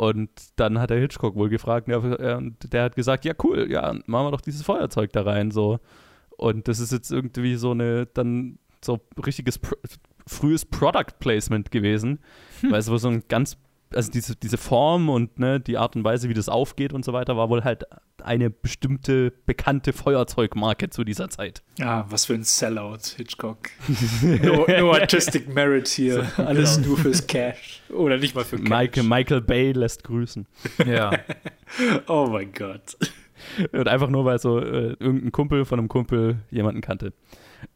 [0.00, 3.92] Und dann hat der Hitchcock wohl gefragt, ja, und der hat gesagt, ja cool, ja,
[4.06, 5.78] machen wir doch dieses Feuerzeug da rein, so.
[6.38, 9.76] Und das ist jetzt irgendwie so eine, dann so richtiges Pro
[10.26, 12.20] frühes Product Placement gewesen,
[12.62, 13.58] weil es wohl so ein ganz,
[13.94, 17.12] also diese, diese Form und ne, die Art und Weise, wie das aufgeht und so
[17.12, 17.84] weiter, war wohl halt
[18.22, 21.62] eine bestimmte bekannte Feuerzeugmarke zu dieser Zeit.
[21.78, 23.70] Ja, was für ein Sellout, Hitchcock.
[24.42, 26.30] no, no artistic merit hier.
[26.36, 27.82] Alles nur fürs Cash.
[27.90, 28.68] Oder nicht mal für Cash.
[28.68, 30.46] Michael, Michael Bay lässt grüßen.
[30.86, 31.10] Ja.
[32.08, 32.96] Oh mein Gott.
[33.70, 37.12] Und einfach nur, weil so äh, irgendein Kumpel von einem Kumpel jemanden kannte.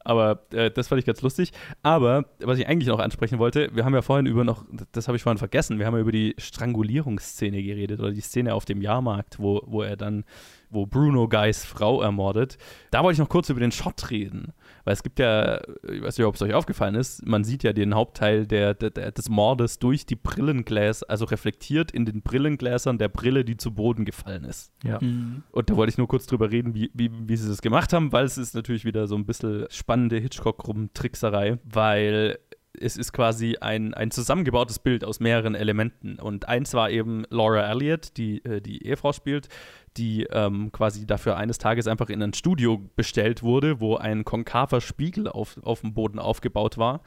[0.01, 1.53] Aber äh, das fand ich ganz lustig.
[1.83, 5.17] Aber was ich eigentlich noch ansprechen wollte, wir haben ja vorhin über noch, das habe
[5.17, 8.83] ich vorhin vergessen, wir haben ja über die Strangulierungsszene geredet oder die Szene auf dem
[8.83, 10.25] Jahrmarkt, wo, wo er dann,
[10.71, 12.59] wo Bruno Guys Frau ermordet.
[12.91, 14.53] Da wollte ich noch kurz über den Shot reden.
[14.85, 15.61] Weil es gibt ja,
[15.91, 18.91] ich weiß nicht, ob es euch aufgefallen ist, man sieht ja den Hauptteil der, der,
[18.91, 23.73] der, des Mordes durch die Brillengläser, also reflektiert in den Brillengläsern der Brille, die zu
[23.73, 24.73] Boden gefallen ist.
[24.85, 24.99] Ja.
[25.01, 25.43] Mhm.
[25.51, 28.13] Und da wollte ich nur kurz drüber reden, wie, wie, wie sie das gemacht haben,
[28.13, 32.39] weil es ist natürlich wieder so ein bisschen spannende Hitchcock-Trickserei, weil
[32.81, 36.19] es ist quasi ein, ein zusammengebautes Bild aus mehreren Elementen.
[36.19, 39.49] Und eins war eben Laura Elliott, die äh, die Ehefrau spielt,
[39.97, 44.81] die ähm, quasi dafür eines Tages einfach in ein Studio bestellt wurde, wo ein konkaver
[44.81, 47.03] Spiegel auf, auf dem Boden aufgebaut war,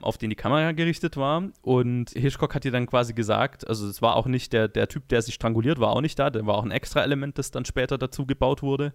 [0.00, 1.50] auf den die Kamera gerichtet war.
[1.60, 5.08] Und Hitchcock hat ihr dann quasi gesagt, also es war auch nicht der, der Typ,
[5.08, 7.64] der sie stranguliert, war auch nicht da, der war auch ein extra Element, das dann
[7.64, 8.94] später dazu gebaut wurde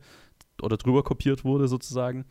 [0.62, 2.26] oder drüber kopiert wurde sozusagen.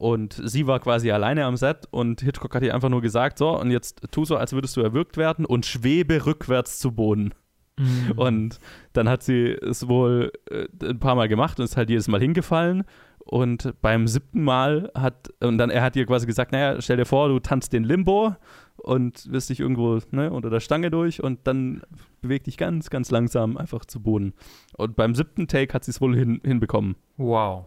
[0.00, 3.60] Und sie war quasi alleine am Set und Hitchcock hat ihr einfach nur gesagt, so,
[3.60, 7.34] und jetzt tu so, als würdest du erwürgt werden und schwebe rückwärts zu Boden.
[7.78, 8.12] Mhm.
[8.16, 8.58] Und
[8.94, 12.18] dann hat sie es wohl äh, ein paar Mal gemacht und ist halt jedes Mal
[12.18, 12.84] hingefallen.
[13.18, 17.04] Und beim siebten Mal hat, und dann er hat ihr quasi gesagt, naja, stell dir
[17.04, 18.34] vor, du tanzt den Limbo
[18.78, 21.82] und wirst dich irgendwo ne, unter der Stange durch und dann
[22.22, 24.32] beweg dich ganz, ganz langsam einfach zu Boden.
[24.78, 26.96] Und beim siebten Take hat sie es wohl hin, hinbekommen.
[27.18, 27.66] Wow.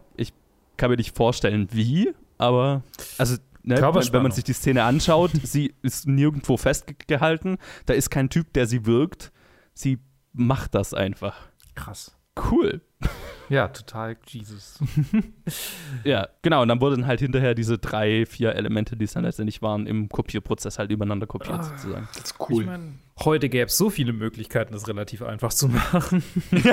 [0.76, 2.82] Kann mir nicht vorstellen, wie, aber
[3.18, 7.58] also ne, wenn, man sich die Szene anschaut, sie ist nirgendwo festgehalten.
[7.86, 9.32] Da ist kein Typ, der sie wirkt.
[9.74, 9.98] Sie
[10.32, 11.36] macht das einfach.
[11.74, 12.16] Krass.
[12.50, 12.80] Cool.
[13.48, 14.78] Ja, total Jesus.
[16.02, 16.62] Ja, genau.
[16.62, 20.08] Und dann wurden halt hinterher diese drei, vier Elemente, die es dann letztendlich waren, im
[20.08, 21.62] Kopierprozess halt übereinander kopiert Ah.
[21.62, 22.08] sozusagen.
[22.14, 22.62] Das ist cool.
[22.62, 26.22] Ich mein, heute gäbe es so viele Möglichkeiten, das relativ einfach zu machen.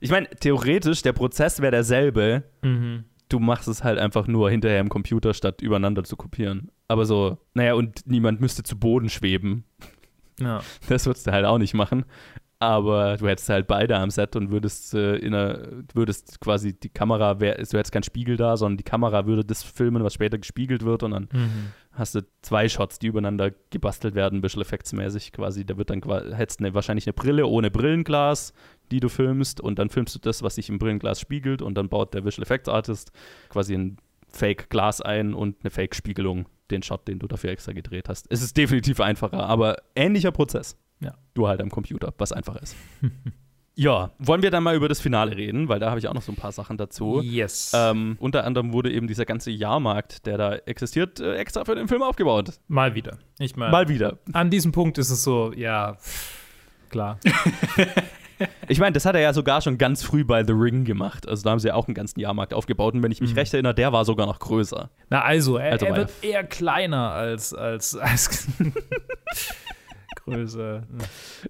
[0.00, 2.42] Ich meine, theoretisch, der Prozess wäre derselbe.
[2.62, 3.04] Mhm.
[3.28, 6.70] Du machst es halt einfach nur hinterher im Computer, statt übereinander zu kopieren.
[6.88, 9.64] Aber so, naja, und niemand müsste zu Boden schweben.
[10.40, 10.60] Ja.
[10.88, 12.04] Das würdest du halt auch nicht machen.
[12.58, 16.88] Aber du hättest halt beide am Set und würdest äh, in einer, würdest quasi die
[16.88, 20.38] Kamera, wär, du hättest keinen Spiegel da, sondern die Kamera würde das filmen, was später
[20.38, 21.72] gespiegelt wird und dann Mhm.
[21.92, 25.66] hast du zwei Shots, die übereinander gebastelt werden, Visual Effects mäßig quasi.
[25.66, 26.00] Da wird dann
[26.34, 28.54] hättest eine, wahrscheinlich eine Brille ohne Brillenglas,
[28.90, 31.90] die du filmst und dann filmst du das, was sich im Brillenglas spiegelt und dann
[31.90, 33.12] baut der Visual Effects Artist
[33.50, 33.98] quasi ein
[34.28, 38.26] Fake Glas ein und eine Fake Spiegelung, den Shot, den du dafür extra gedreht hast.
[38.30, 40.76] Es ist definitiv einfacher, aber ähnlicher Prozess.
[41.00, 41.14] Ja.
[41.34, 42.74] Du halt am Computer, was einfach ist.
[43.74, 46.22] ja, wollen wir dann mal über das Finale reden, weil da habe ich auch noch
[46.22, 47.20] so ein paar Sachen dazu.
[47.22, 47.72] Yes.
[47.74, 51.86] Ähm, unter anderem wurde eben dieser ganze Jahrmarkt, der da existiert, äh, extra für den
[51.88, 52.52] Film aufgebaut.
[52.68, 53.18] Mal wieder.
[53.38, 54.18] Ich meine, Mal wieder.
[54.32, 55.96] an diesem Punkt ist es so, ja,
[56.90, 57.18] klar.
[58.68, 61.26] Ich meine, das hat er ja sogar schon ganz früh bei The Ring gemacht.
[61.26, 62.92] Also da haben sie ja auch einen ganzen Jahrmarkt aufgebaut.
[62.92, 63.38] Und wenn ich mich Mhm.
[63.38, 64.90] recht erinnere, der war sogar noch größer.
[65.08, 68.46] Na also, er, Also er wird eher kleiner als, als, als
[70.26, 70.82] größer.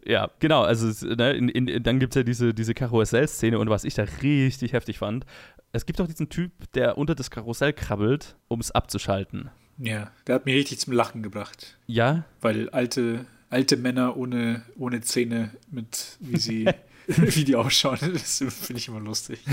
[0.05, 0.63] Ja, genau.
[0.63, 3.59] Also ne, in, in, dann gibt es ja diese, diese Karussell-Szene.
[3.59, 5.27] Und was ich da richtig heftig fand,
[5.73, 9.51] es gibt doch diesen Typ, der unter das Karussell krabbelt, um es abzuschalten.
[9.79, 11.77] Ja, der hat mich richtig zum Lachen gebracht.
[11.87, 16.69] Ja, Weil alte alte Männer ohne, ohne Zähne mit, wie sie,
[17.07, 17.99] wie die ausschauen.
[18.13, 19.41] Das finde ich immer lustig.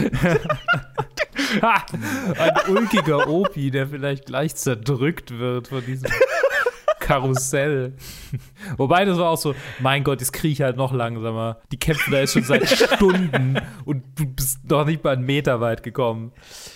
[1.62, 6.10] Ein ulkiger Opi, der vielleicht gleich zerdrückt wird von diesem
[7.04, 7.94] Karussell.
[8.78, 11.60] Wobei das war auch so, mein Gott, jetzt kriege ich halt noch langsamer.
[11.72, 15.60] Die kämpfen da jetzt schon seit Stunden und du bist noch nicht mal einen Meter
[15.60, 16.32] weit gekommen.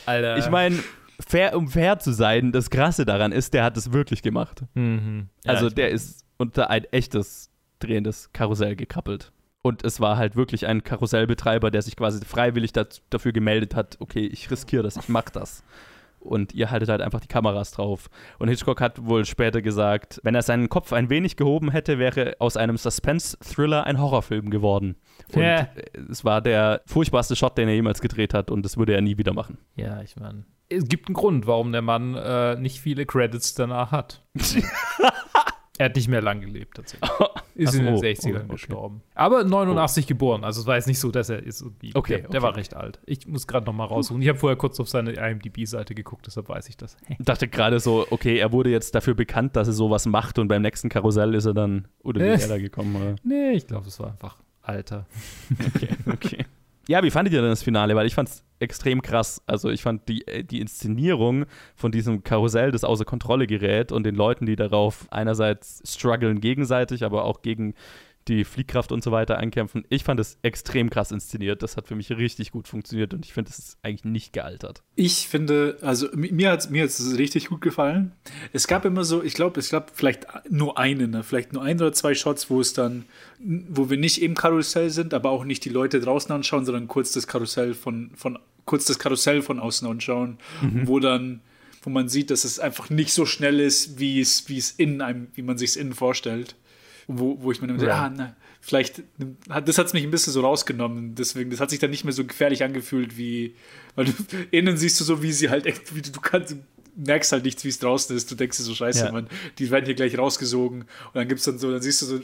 [0.06, 0.38] Alter.
[0.38, 0.78] Ich meine,
[1.26, 4.64] fair, um fair zu sein, das Krasse daran ist, der hat es wirklich gemacht.
[4.74, 5.30] Mhm.
[5.46, 7.50] Ja, also der ist unter ein echtes
[7.80, 9.32] drehendes Karussell gekrabbelt.
[9.62, 13.98] Und es war halt wirklich ein Karussellbetreiber, der sich quasi freiwillig dat, dafür gemeldet hat,
[14.00, 15.64] okay, ich riskiere das, ich mach das.
[16.20, 18.10] Und ihr haltet halt einfach die Kameras drauf.
[18.38, 22.36] Und Hitchcock hat wohl später gesagt, wenn er seinen Kopf ein wenig gehoben hätte, wäre
[22.40, 24.96] aus einem Suspense-Thriller ein Horrorfilm geworden.
[25.34, 25.60] Und Ja.
[25.62, 25.68] äh,
[26.10, 29.18] es war der furchtbarste Shot, den er jemals gedreht hat und das würde er nie
[29.18, 29.58] wieder machen.
[29.76, 33.92] Ja, ich meine, es gibt einen Grund, warum der Mann äh, nicht viele Credits danach
[33.92, 34.22] hat.
[35.78, 37.10] er hat nicht mehr lang gelebt, tatsächlich.
[37.56, 38.48] Ist in den Ach so, 60ern okay.
[38.50, 39.02] gestorben.
[39.16, 41.92] Aber 89 geboren, also es war jetzt nicht so, dass er ist irgendwie.
[41.96, 42.42] Okay, der, der okay.
[42.44, 43.00] war recht alt.
[43.08, 44.22] Ich muss gerade noch mal raussuchen.
[44.22, 46.98] Ich habe vorher kurz auf seine IMDb-Seite geguckt, deshalb weiß ich das.
[47.10, 50.48] Ich dachte gerade so, okay, er wurde jetzt dafür bekannt, dass er sowas macht und
[50.50, 52.60] beim nächsten Karussell ist er dann unter die Äh.
[52.60, 52.96] Gekommen.
[52.96, 53.16] Oder?
[53.24, 55.06] nee, ich glaube, es war einfach Alter.
[55.76, 56.46] Okay, okay.
[56.88, 57.96] Ja, wie fandet ihr denn das Finale?
[57.96, 59.42] Weil ich fand es extrem krass.
[59.46, 64.06] Also ich fand die, äh, die Inszenierung von diesem Karussell, das außer Kontrolle gerät und
[64.06, 67.74] den Leuten, die darauf einerseits strugglen gegenseitig, aber auch gegen
[68.28, 69.86] die Fliehkraft und so weiter einkämpfen.
[69.90, 71.64] Ich fand es extrem krass inszeniert.
[71.64, 74.84] Das hat für mich richtig gut funktioniert und ich finde, es ist eigentlich nicht gealtert.
[74.96, 78.12] Ich finde, also mi- mir hat es mir hat's richtig gut gefallen.
[78.54, 81.24] Es gab immer so, ich glaube, es gab vielleicht nur einen, ne?
[81.24, 83.06] vielleicht nur ein oder zwei Shots, wo es dann,
[83.40, 87.12] wo wir nicht im Karussell sind, aber auch nicht die Leute draußen anschauen, sondern kurz
[87.12, 90.38] das Karussell von, von kurz das Karussell von außen anschauen,
[90.84, 91.42] wo dann,
[91.84, 95.02] wo man sieht, dass es einfach nicht so schnell ist, wie es, wie es in
[95.02, 96.56] einem, wie man sich es innen vorstellt.
[97.08, 97.90] Wo, wo ich mir dann Right.
[97.90, 99.02] ah, na, vielleicht,
[99.50, 101.16] hat, das hat es mich ein bisschen so rausgenommen.
[101.16, 103.56] Deswegen, das hat sich dann nicht mehr so gefährlich angefühlt, wie,
[103.96, 104.12] weil du,
[104.52, 106.58] innen siehst du so, wie sie halt wie du, du kannst,
[106.98, 108.30] merkst halt nichts, wie es draußen ist.
[108.30, 109.12] Du denkst dir so, scheiße, Ja.
[109.12, 109.28] Mann,
[109.58, 110.82] die werden hier gleich rausgesogen.
[110.82, 112.20] Und dann gibt's dann so, dann siehst du so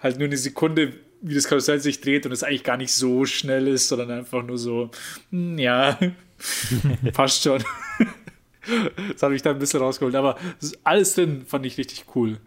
[0.00, 3.26] halt nur eine Sekunde, wie das Karussell sich dreht und es eigentlich gar nicht so
[3.26, 4.90] schnell ist, sondern einfach nur so,
[5.30, 5.98] hm, ja,
[7.12, 7.62] passt schon.
[9.12, 10.14] Das habe ich da ein bisschen rausgeholt.
[10.14, 10.38] Aber
[10.84, 12.38] alles drin fand ich richtig cool.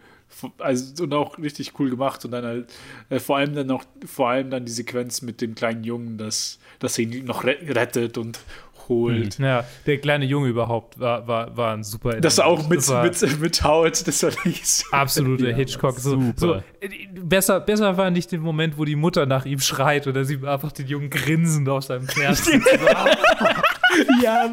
[0.60, 2.24] Also, und auch richtig cool gemacht.
[2.26, 2.74] Und dann halt,
[3.10, 6.60] äh, vor allem dann noch, vor allem dann die Sequenz mit dem kleinen Jungen, dass,
[6.82, 8.40] er ihn noch re rettet und
[8.90, 9.40] holt.
[9.40, 12.20] Ja, der kleine Junge überhaupt war, war, war ein super.
[12.20, 14.86] Das auch mit, Das war mit, mit Howard, das war nicht so.
[14.92, 16.00] Absolute Ja, Hitchcock.
[16.00, 16.62] So, so, äh,
[17.14, 20.72] besser, besser war nicht der Moment, wo die Mutter nach ihm schreit oder sie einfach
[20.72, 22.68] den Jungen grinsend auf seinem Pferd sitzt.
[24.22, 24.50] ja,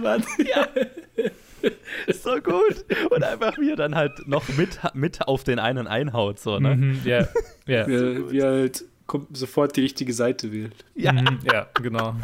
[2.25, 2.35] Mann.
[2.35, 2.85] So gut.
[3.11, 6.39] Und einfach mir dann halt noch mit, mit auf den einen einhaut.
[6.39, 6.77] So, ne?
[6.77, 7.29] Mhm, Ja,
[7.67, 7.87] ja.
[7.87, 10.75] Wie, wie er halt kommt, sofort die richtige Seite wählt.
[10.95, 12.17] Ja, Mhm, ja, genau.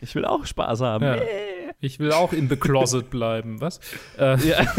[0.00, 1.04] ich will auch Spaß haben.
[1.04, 1.18] Ja.
[1.80, 3.60] Ich will auch in the closet bleiben.
[3.60, 3.80] Was?
[4.18, 4.64] Äh, Ja.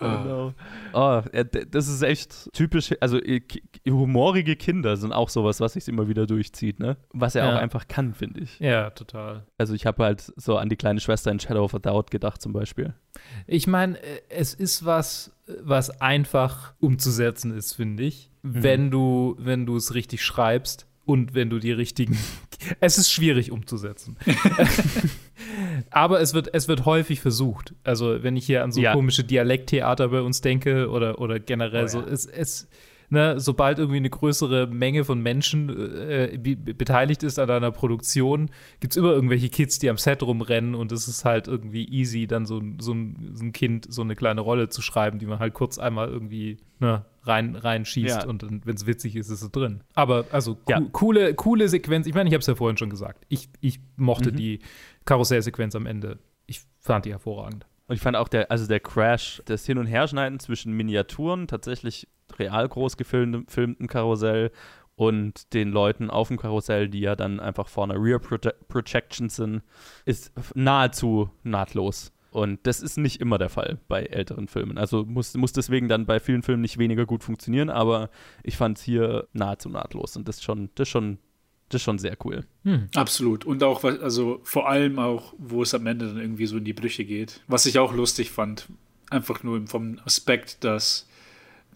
[0.00, 0.54] oh, no.
[0.92, 1.22] oh,
[1.70, 2.90] das ist echt typisch.
[3.00, 3.40] Also, äh,
[3.88, 6.96] humorige Kinder sind auch sowas, was sich immer wieder durchzieht, ne?
[7.12, 7.52] Was er Ja.
[7.54, 8.58] auch einfach kann, finde ich.
[8.60, 9.46] ja, total.
[9.58, 12.40] Also, ich habe halt so an die kleine Schwester in Shadow of a Doubt gedacht,
[12.42, 12.94] zum Beispiel.
[13.46, 18.30] Ich meine, äh, es ist was, was einfach umzusetzen ist, finde ich.
[18.42, 22.16] Wenn du, wenn du es richtig schreibst und wenn du die richtigen.
[22.80, 24.18] Es ist schwierig umzusetzen.
[25.90, 27.74] Aber es wird, es wird häufig versucht.
[27.84, 28.92] Also, wenn ich hier an so Ja.
[28.92, 32.06] komische Dialekttheater bei uns denke oder, oder generell Oh, so, ja.
[32.06, 32.68] es, es,
[33.08, 38.50] ne, sobald irgendwie eine größere Menge von Menschen äh, be beteiligt ist an einer Produktion,
[38.80, 42.26] gibt es immer irgendwelche Kids, die am Set rumrennen und es ist halt irgendwie easy,
[42.28, 45.26] dann so, ein- so, ein, so ein Kind so eine kleine Rolle zu schreiben, die
[45.26, 48.26] man halt kurz einmal irgendwie ne, rein, reinschießt Ja.
[48.28, 49.80] und wenn es witzig ist, ist es drin.
[49.94, 50.80] Aber also Ja.
[50.92, 52.06] coole, coole Sequenz.
[52.06, 53.26] Ich meine, ich habe es ja vorhin schon gesagt.
[53.28, 54.36] Ich, ich mochte Mhm.
[54.36, 54.58] die
[55.10, 56.20] Karussellsequenz am Ende.
[56.46, 57.66] Ich fand die hervorragend.
[57.88, 62.06] Und ich fand auch der, also der Crash, das Hin- und Herschneiden zwischen Miniaturen, tatsächlich
[62.38, 64.52] real groß gefilmtem filmtem Karussell
[64.94, 69.28] und den Leuten auf dem Karussell, die ja dann einfach vor einer Rear Proje Projection
[69.28, 69.62] sind,
[70.04, 72.12] ist nahezu nahtlos.
[72.30, 74.78] Und das ist nicht immer der Fall bei älteren Filmen.
[74.78, 78.10] Also muss, muss deswegen dann bei vielen Filmen nicht weniger gut funktionieren, aber
[78.44, 81.18] ich fand es hier nahezu nahtlos und das ist schon, das ist schon,
[81.70, 82.44] das ist schon sehr cool.
[82.94, 83.44] Absolut.
[83.46, 86.64] Und auch, was- also vor allem auch, wo es am Ende dann irgendwie so in
[86.64, 87.40] die Brüche geht.
[87.48, 88.66] Was ich auch lustig fand.
[89.08, 91.08] Einfach nur vom Aspekt, dass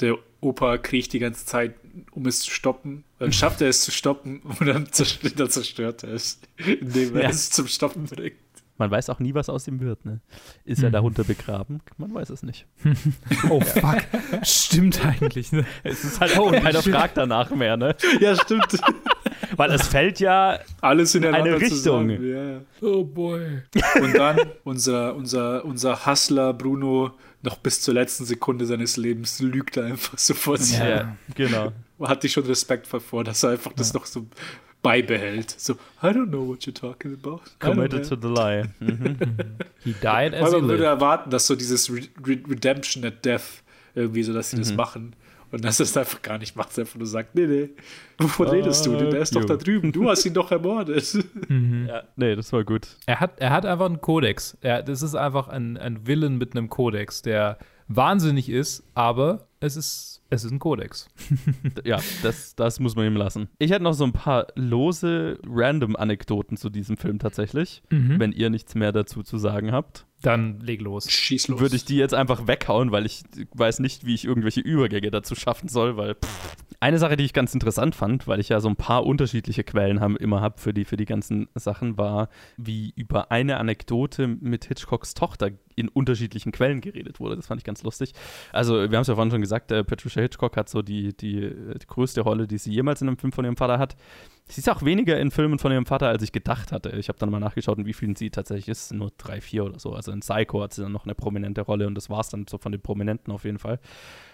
[0.01, 1.75] der Opa kriecht die ganze Zeit,
[2.11, 3.05] um es zu stoppen.
[3.19, 7.23] Dann schafft er es zu stoppen und dann zerstört, dann zerstört er es, indem er
[7.25, 7.29] Ja.
[7.31, 8.37] es zum Stoppen bringt.
[8.77, 10.05] Man weiß auch nie, was aus ihm wird.
[10.05, 10.19] Ne?
[10.65, 10.95] Ist er Mhm.
[10.95, 11.81] darunter begraben?
[11.97, 12.67] Man weiß es nicht.
[13.49, 14.03] Oh, fuck.
[14.43, 15.65] Stimmt eigentlich, ne?
[15.85, 17.95] Es ist halt auch keiner fragt danach mehr, ne?
[18.21, 18.67] Ja, stimmt.
[19.57, 21.71] Weil es fällt ja Alles ineinander Eine Richtung.
[21.79, 22.29] Zusammen.
[22.29, 22.61] Ja.
[22.89, 23.63] Oh, boy.
[24.01, 29.77] Und dann unser, unser, unser Hustler Bruno noch bis zur letzten Sekunde seines Lebens lügt
[29.77, 30.79] er einfach so vor sich.
[30.79, 30.85] Ja.
[30.85, 31.17] her.
[31.35, 31.73] genau.
[32.01, 34.27] Hatte ich schon Respekt vor, dass er einfach das noch so
[34.83, 35.51] beibehält.
[35.59, 37.41] So, I don't know what you're talking about.
[37.59, 38.65] Committed to the lie.
[38.81, 39.17] Mhm.
[39.83, 40.85] He died as Weil he man würde lived.
[40.85, 43.63] erwarten, dass so dieses Re Redemption at Death
[43.95, 44.61] irgendwie so, dass sie Mhm.
[44.61, 45.17] das machen.
[45.55, 47.69] Und dass er es einfach gar nicht macht, einfach nur sagt, nee, nee,
[48.19, 48.97] wovon redest du?
[48.97, 49.47] Der ist doch you.
[49.47, 51.17] da drüben, du hast ihn doch ermordet.
[51.49, 52.89] Ja, nee, das war gut.
[53.07, 54.57] Er hat, er hat einfach einen Kodex.
[54.63, 59.77] Er, das ist einfach ein, ein Villain mit einem Kodex, der wahnsinnig ist, aber es
[59.77, 61.09] ist, es ist ein Kodex.
[61.85, 63.49] Ja, das, das muss man ihm lassen.
[63.59, 67.83] Ich hätte noch so ein paar lose, random Anekdoten zu diesem Film tatsächlich.
[67.91, 71.11] Wenn ihr nichts mehr dazu zu sagen habt, Dann leg los.
[71.11, 71.61] Schieß los.
[71.61, 75.35] würde ich die jetzt einfach weghauen, weil ich weiß nicht, wie ich irgendwelche Übergänge dazu
[75.35, 76.57] schaffen soll, weil pff.
[76.81, 80.01] eine Sache, die ich ganz interessant fand, weil ich ja so ein paar unterschiedliche Quellen
[80.01, 84.65] haben, immer habe für die, für die ganzen Sachen, war, wie über eine Anekdote mit
[84.65, 87.37] Hitchcocks Tochter in unterschiedlichen Quellen geredet wurde.
[87.37, 88.15] Das fand ich ganz lustig.
[88.53, 91.43] Also, wir haben es ja vorhin schon gesagt, äh, Patricia Hitchcock hat so die, die,
[91.43, 93.97] äh, die größte Rolle, die sie jemals in einem Film von ihrem Vater hat.
[94.47, 96.91] Sie ist auch weniger in Filmen von ihrem Vater, als ich gedacht hatte.
[96.91, 98.93] Ich habe dann mal nachgeschaut, in wie vielen sie tatsächlich ist.
[98.93, 99.95] Nur drei, vier oder so.
[99.95, 102.47] Also in Psycho hat sie dann noch eine prominente Rolle und das war es dann
[102.49, 103.81] so von den Prominenten auf jeden Fall.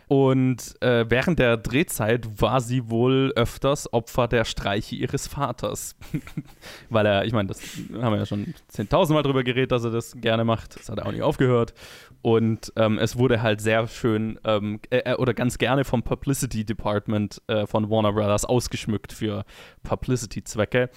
[0.08, 5.94] Und äh, während der Drehzeit war sie wohl öfters Opfer der Streiche ihres Vaters.
[6.88, 7.60] Weil er, ich meine, das
[7.92, 10.80] haben wir ja schon 10.000 Mal drüber geredet, dass er das gerne macht.
[10.80, 11.74] Das hat er auch nicht aufgehört.
[12.22, 17.40] Und ähm, es wurde halt sehr schön ähm, äh, oder ganz gerne vom Publicity Department
[17.46, 19.44] äh, von Warner Brothers ausgeschmückt für
[19.82, 20.90] Publicity-Zwecke.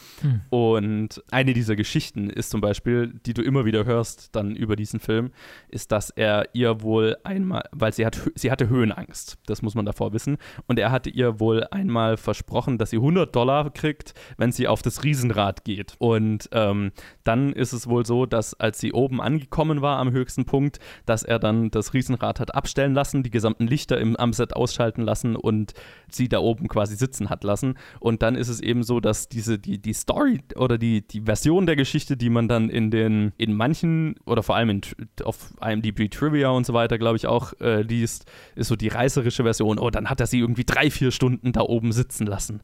[0.50, 5.00] Und eine dieser Geschichten ist zum Beispiel, die du immer wieder hörst dann über diesen
[5.00, 5.32] Film,
[5.70, 9.86] ist, dass er ihr wohl einmal, weil sie, hat, sie hatte Höhenangst, das muss man
[9.86, 14.52] davor wissen, und er hatte ihr wohl einmal versprochen, dass sie 100 Dollar kriegt, wenn
[14.52, 15.96] sie auf das Riesenrad geht.
[16.00, 16.92] Und ähm,
[17.24, 21.13] dann ist es wohl so, dass als sie oben angekommen war am höchsten Punkt, dass
[21.22, 25.36] er dann das Riesenrad hat abstellen lassen, die gesamten Lichter im, am Set ausschalten lassen
[25.36, 25.74] und
[26.10, 27.76] sie da oben quasi sitzen hat lassen.
[28.00, 31.68] Und dann ist es eben so, dass diese, die, die Story oder die, die Version
[31.68, 34.82] der Geschichte, die man dann in den, in manchen oder vor allem in,
[35.24, 39.44] auf IMDb Trivia und so weiter, glaube ich, auch äh, liest, ist so die reißerische
[39.44, 39.78] Version.
[39.78, 42.62] Oh, dann hat er sie irgendwie drei, vier Stunden da oben sitzen lassen.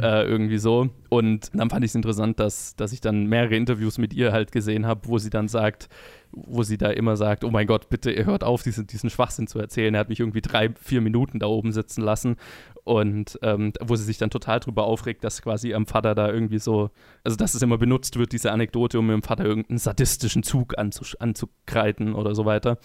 [0.00, 0.88] Äh, irgendwie so.
[1.08, 4.52] Und dann fand ich es interessant, dass, dass ich dann mehrere Interviews mit ihr halt
[4.52, 5.88] gesehen habe, wo sie dann sagt,
[6.34, 9.58] wo sie da immer sagt, oh mein Gott, bitte hört auf, diesen, diesen Schwachsinn zu
[9.58, 9.94] erzählen.
[9.94, 12.36] Er hat mich irgendwie drei, vier Minuten da oben sitzen lassen.
[12.84, 16.58] Und ähm, wo sie sich dann total drüber aufregt, dass quasi ihrem Vater da irgendwie
[16.58, 16.90] so,
[17.22, 22.14] also dass es immer benutzt wird, diese Anekdote, um ihrem Vater irgendeinen sadistischen Zug anzukreiden
[22.14, 22.78] oder so weiter.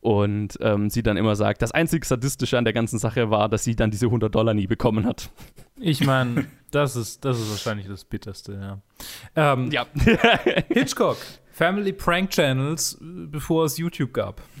[0.00, 3.64] Und ähm, sie dann immer sagt, das einzig Sadistische an der ganzen Sache war, dass
[3.64, 5.30] sie dann diese 100 Dollar nie bekommen hat.
[5.78, 9.52] Ich meine, das ist, das ist wahrscheinlich das Bitterste, ja.
[9.52, 9.86] Ähm, Ja.
[10.68, 11.18] Hitchcock,
[11.56, 14.42] Family Prank Channels, äh, bevor es YouTube gab.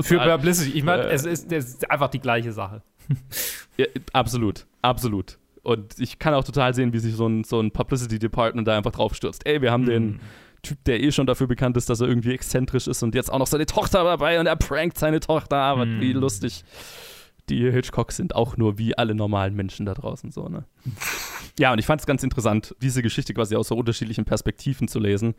[0.00, 0.18] Für.
[0.18, 0.70] Publicity.
[0.78, 1.12] Ich meine, Äh.
[1.12, 2.82] es, ist, es ist einfach die gleiche Sache.
[3.76, 5.36] Ja, absolut, absolut.
[5.64, 8.76] Und ich kann auch total sehen, wie sich so ein, so ein Publicity Department da
[8.76, 9.44] einfach drauf stürzt.
[9.46, 10.20] Ey, wir haben den
[10.62, 13.40] Typ, der eh schon dafür bekannt ist, dass er irgendwie exzentrisch ist und jetzt auch
[13.40, 15.56] noch seine Tochter dabei und er prankt seine Tochter.
[15.56, 16.62] Aber wie lustig.
[17.48, 20.64] Die Hitchcocks sind auch nur wie alle normalen Menschen da draußen so, ne?
[21.58, 24.98] Ja, und ich fand es ganz interessant, diese Geschichte quasi aus so unterschiedlichen Perspektiven zu
[24.98, 25.34] lesen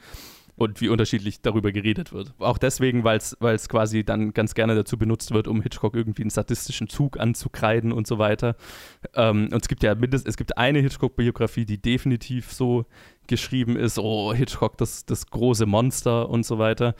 [0.56, 2.34] und wie unterschiedlich darüber geredet wird.
[2.40, 6.30] Auch deswegen, weil es quasi dann ganz gerne dazu benutzt wird, um Hitchcock irgendwie einen
[6.30, 8.56] sadistischen Zug anzukreiden und so weiter.
[9.14, 12.86] Ähm, und es gibt ja mindestens, es gibt eine Hitchcock-Biografie, die definitiv so
[13.28, 16.96] geschrieben ist, oh, Hitchcock, das, das große Monster und so weiter.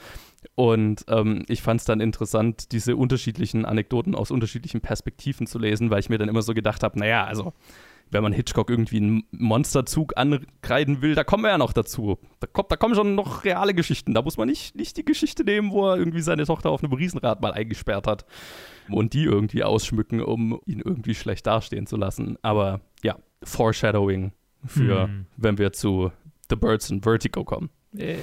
[0.54, 5.90] Und ähm, ich fand es dann interessant, diese unterschiedlichen Anekdoten aus unterschiedlichen Perspektiven zu lesen,
[5.90, 7.52] weil ich mir dann immer so gedacht habe, naja, also
[8.10, 12.18] wenn man Hitchcock irgendwie einen Monsterzug ankreiden will, da kommen wir ja noch dazu.
[12.38, 14.14] Da, kommt, da kommen schon noch reale Geschichten.
[14.14, 16.92] Da muss man nicht, nicht die Geschichte nehmen, wo er irgendwie seine Tochter auf einem
[16.92, 18.24] Riesenrad mal eingesperrt hat
[18.88, 22.38] und die irgendwie ausschmücken, um ihn irgendwie schlecht dastehen zu lassen.
[22.42, 24.30] Aber ja, Foreshadowing
[24.64, 25.26] für, Hm.
[25.36, 26.12] wenn wir zu
[26.48, 27.70] The Birds and Vertigo kommen.
[27.92, 28.18] Yay.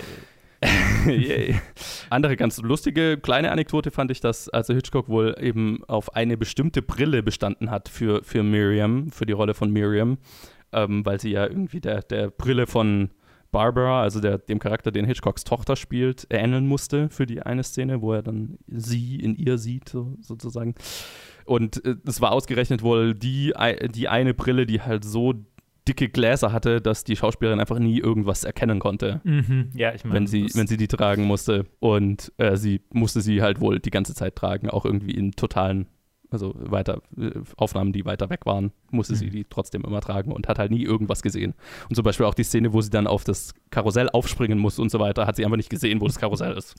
[2.09, 6.82] Andere ganz lustige kleine Anekdote fand ich, dass also Hitchcock wohl eben auf eine bestimmte
[6.82, 10.18] Brille bestanden hat für, für Miriam, für die Rolle von Miriam,
[10.72, 13.09] ähm, weil sie ja irgendwie der, der Brille von
[13.51, 18.01] Barbara, also der, dem Charakter, den Hitchcocks Tochter spielt, ähneln musste für die eine Szene,
[18.01, 20.76] wo er dann sie in ihr sieht, so, sozusagen.
[21.45, 23.53] Und äh, es war ausgerechnet wohl die,
[23.93, 25.34] die eine Brille, die halt so
[25.88, 29.69] dicke Gläser hatte, dass die Schauspielerin einfach nie irgendwas erkennen konnte, Mhm.
[29.75, 31.65] Ja, ich meine, wenn, sie, wenn sie die tragen musste.
[31.79, 35.88] Und äh, sie musste sie halt wohl die ganze Zeit tragen, auch irgendwie in totalen,
[36.29, 39.17] also weiter, äh, Aufnahmen, die weiter weg waren, musste Mhm.
[39.17, 41.53] sie die trotzdem immer tragen und hat halt nie irgendwas gesehen.
[41.89, 44.89] Und zum Beispiel auch die Szene, wo sie dann auf das Karussell aufspringen muss und
[44.89, 46.75] so weiter, hat sie einfach nicht gesehen, wo das Karussell ist.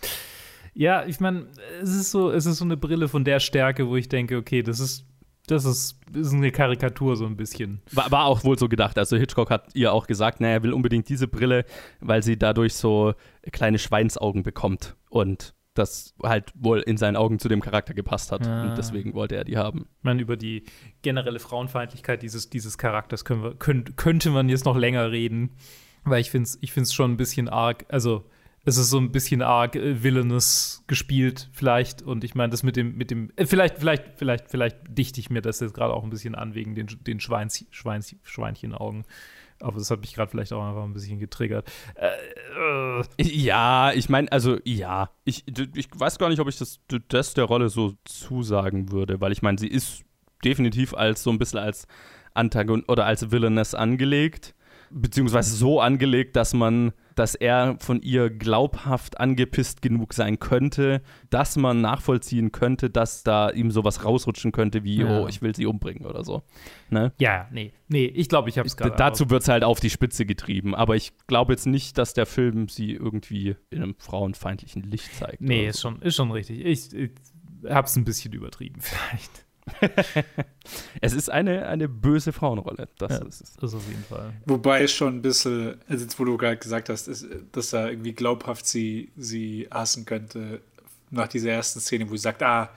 [0.77, 1.47] Ja, ich meine,
[1.81, 4.63] es ist so, es ist so eine Brille von der Stärke, wo ich denke, okay,
[4.63, 5.05] das ist,
[5.47, 7.83] das ist, ist eine Karikatur so ein bisschen.
[7.93, 8.99] War, war auch wohl so gedacht.
[8.99, 11.65] Also Hitchcock hat ihr auch gesagt, naja, er will unbedingt diese Brille,
[12.01, 13.15] weil sie dadurch so
[13.53, 14.97] kleine Schweinsaugen bekommt.
[15.11, 18.47] Und das halt wohl in seinen Augen zu dem Charakter gepasst hat.
[18.47, 18.71] Ah.
[18.71, 19.87] Und deswegen wollte er die haben.
[19.99, 20.65] Ich meine, über die
[21.03, 25.51] generelle Frauenfeindlichkeit dieses, dieses Charakters können wir, könnt, könnte man jetzt noch länger reden,
[26.05, 28.25] weil ich finde es ich find's schon ein bisschen arg, also
[28.65, 32.77] es ist so ein bisschen arg äh, villainous gespielt vielleicht und ich meine, das mit
[32.77, 36.05] dem, mit dem, äh, vielleicht, vielleicht, vielleicht, vielleicht dichte ich mir das jetzt gerade auch
[36.05, 39.05] ein bisschen an wegen den, den Schweins, Schweins, Schweinchenaugen.
[39.61, 41.71] Aber das hat mich gerade vielleicht auch einfach ein bisschen getriggert.
[41.95, 45.45] Äh, äh, Ja, ich meine, also ja, ich,
[45.75, 49.43] ich weiß gar nicht, ob ich das, das der Rolle so zusagen würde, weil ich
[49.43, 50.03] meine, sie ist
[50.45, 51.87] definitiv als so ein bisschen als
[52.35, 54.55] Antagon oder als Villainess angelegt,
[54.91, 61.57] beziehungsweise so angelegt, dass man, dass er von ihr glaubhaft angepisst genug sein könnte, dass
[61.57, 65.21] man nachvollziehen könnte, dass da ihm sowas rausrutschen könnte, wie, Ja.
[65.23, 66.43] oh, ich will sie umbringen oder so.
[66.91, 67.13] Ne?
[67.19, 68.95] ja, nee, nee, ich glaube, ich habe es gerade.
[68.97, 70.75] Dazu wird es halt auf die Spitze getrieben.
[70.75, 75.41] Aber ich glaube jetzt nicht, dass der Film sie irgendwie in einem frauenfeindlichen Licht zeigt.
[75.41, 75.89] Nee, oder ist so.
[75.91, 76.65] schon, ist schon richtig.
[76.65, 77.11] Ich, ich
[77.69, 79.44] hab's ein bisschen übertrieben, vielleicht.
[81.01, 82.89] Es ist eine, eine böse Frauenrolle.
[82.99, 83.53] Das Ja, ist es.
[83.57, 84.33] das auf jeden Fall.
[84.47, 87.91] Wobei es schon ein bisschen, also jetzt wo du gerade gesagt hast, ist, dass er
[87.91, 90.63] irgendwie glaubhaft sie, sie hassen könnte,
[91.11, 92.71] nach dieser ersten Szene, wo sie sagt, ah,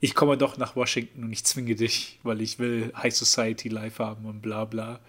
[0.00, 4.02] ich komme doch nach Washington und ich zwinge dich, weil ich will High Society Life
[4.02, 5.00] haben und bla bla.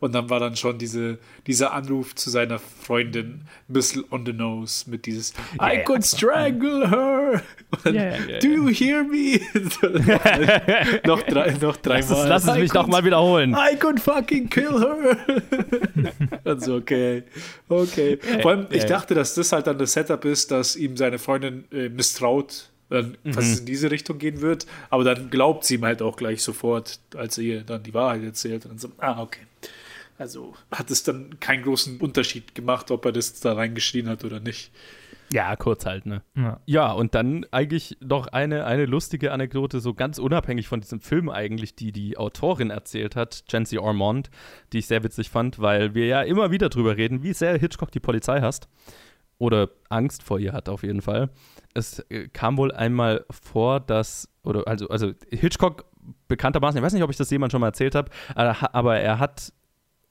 [0.00, 4.32] Und dann war dann schon diese, dieser Anruf zu seiner Freundin ein bisschen on the
[4.32, 7.19] nose mit dieses I ja, could strangle her.
[7.84, 9.40] Dann, ja, ja, Do you hear me?
[11.06, 12.10] noch drei, noch dreimal.
[12.10, 13.54] Lass es, lass es mich doch could mal wiederholen.
[13.54, 15.16] I could fucking kill her.
[16.44, 17.22] also okay,
[17.68, 18.18] okay.
[18.42, 21.64] Vor allem, ich dachte, dass das halt dann das Setup ist, dass ihm seine Freundin
[21.72, 24.66] äh, misstraut, dann, dass es in diese Richtung gehen wird.
[24.90, 28.24] Aber dann glaubt sie ihm halt auch gleich sofort, als er ihr dann die Wahrheit
[28.24, 28.64] erzählt.
[28.64, 29.40] Und dann so, ah, okay.
[30.18, 34.38] Also hat es dann keinen großen Unterschied gemacht, ob er das da reingeschrien hat oder
[34.38, 34.70] nicht.
[35.32, 36.22] Ja, kurz halt, ne?
[36.36, 36.60] Ja.
[36.66, 41.30] Ja, und dann eigentlich noch eine, eine lustige Anekdote, so ganz unabhängig von diesem Film
[41.30, 44.30] eigentlich, die die Autorin erzählt hat, Jancy Ormond,
[44.72, 47.92] die ich sehr witzig fand, weil wir ja immer wieder drüber reden, wie sehr Hitchcock
[47.92, 48.68] die Polizei hasst.
[49.38, 51.30] Oder Angst vor ihr hat auf jeden Fall.
[51.72, 55.86] Es äh, kam wohl einmal vor, dass, oder also, also Hitchcock
[56.28, 59.18] bekanntermaßen, ich weiß nicht, ob ich das jemand schon mal erzählt habe, aber aber er
[59.18, 59.52] hat,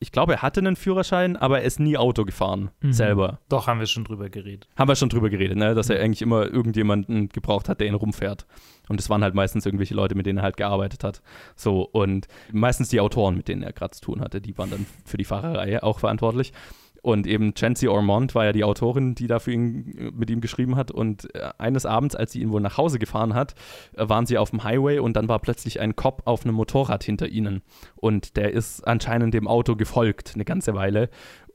[0.02, 3.40] ich glaube, er hatte einen Führerschein, aber er ist nie Auto gefahren, selber.
[3.50, 4.70] Doch, haben wir schon drüber geredet.
[4.78, 5.76] Haben wir schon drüber geredet, ne?
[5.76, 8.46] dass er eigentlich immer irgendjemanden gebraucht hat, der ihn rumfährt.
[8.88, 11.22] Und es waren halt meistens irgendwelche Leute, mit denen er halt gearbeitet hat.
[11.56, 14.86] So, und meistens die Autoren, mit denen er gerade zu tun hatte, die waren dann
[15.06, 16.54] für die Fahrerei auch verantwortlich.
[17.02, 20.76] Und eben Chancy Ormond war ja die Autorin, die da für ihn, mit ihm geschrieben
[20.76, 20.92] hat.
[20.92, 23.56] Und äh, eines Abends, als sie ihn wohl nach Hause gefahren hat,
[23.96, 27.04] äh, waren sie auf dem Highway und dann war plötzlich ein Cop auf einem Motorrad
[27.04, 27.62] hinter ihnen.
[27.96, 31.10] Und der ist anscheinend dem Auto gefolgt, eine ganze Weile.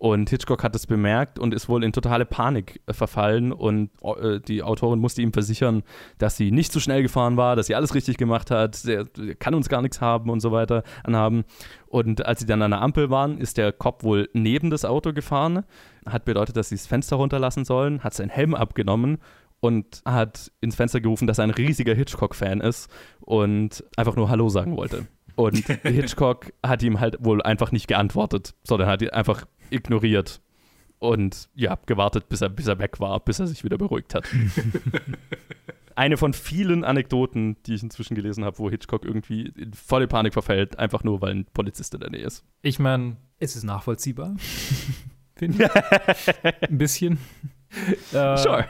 [0.04, 3.52] Und Hitchcock hat es bemerkt und ist wohl in totale Panik äh, verfallen.
[3.52, 5.82] Und äh, die Autorin musste ihm versichern,
[6.18, 9.06] dass sie nicht zu schnell gefahren war, dass sie alles richtig gemacht hat, der,
[9.38, 11.44] kann uns gar nichts haben und so weiter anhaben.
[11.86, 15.14] Und als sie dann an der Ampel waren, ist der Cop wohl neben das Auto
[15.14, 15.64] gefahren,
[16.04, 19.16] hat bedeutet, dass sie das Fenster runterlassen sollen, hat seinen Helm abgenommen
[19.60, 22.90] und hat ins Fenster gerufen, dass er ein riesiger Hitchcock-Fan ist
[23.22, 25.06] und einfach nur Hallo sagen wollte.
[25.34, 30.40] Und Hitchcock hat ihm halt wohl einfach nicht geantwortet, sondern hat einfach ignoriert
[30.98, 34.28] und ja, gewartet, bis er, bis er weg war, bis er sich wieder beruhigt hat.
[35.96, 40.32] Eine von vielen Anekdoten, die ich inzwischen gelesen habe, wo Hitchcock irgendwie in volle Panik
[40.32, 42.44] verfällt, einfach nur, weil ein Polizist in der Nähe ist.
[42.62, 44.34] Ich meine, es ist nachvollziehbar.
[45.36, 46.68] Finde ich.
[46.68, 47.18] Ein bisschen.
[48.12, 48.66] Äh, Sure.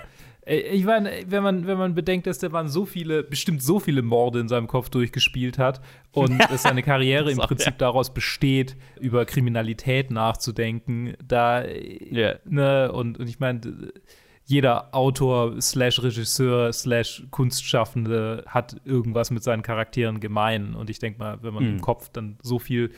[0.47, 3.81] Äh, Ich meine, wenn man, wenn man bedenkt, dass der Mann so viele, bestimmt so
[3.81, 5.81] viele Morde in seinem Kopf durchgespielt hat
[6.13, 12.35] und dass seine Karriere im Prinzip daraus besteht, über Kriminalität nachzudenken, da, Ja.
[12.45, 13.61] ne, und, und ich meine,
[14.47, 20.75] jeder Autor slash Regisseur slash Kunstschaffende hat irgendwas mit seinen Charakteren gemein.
[20.75, 21.71] Und ich denke mal, wenn man Mhm.
[21.77, 22.91] im Kopf dann so viel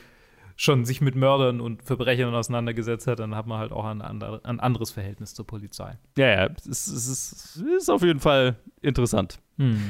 [0.59, 4.41] schon sich mit Mördern und Verbrechern auseinandergesetzt hat, dann hat man halt auch ein, ander,
[4.43, 5.97] ein anderes Verhältnis zur Polizei.
[6.17, 9.39] Ja, ja, es, ist- es ist, es ist auf jeden Fall interessant.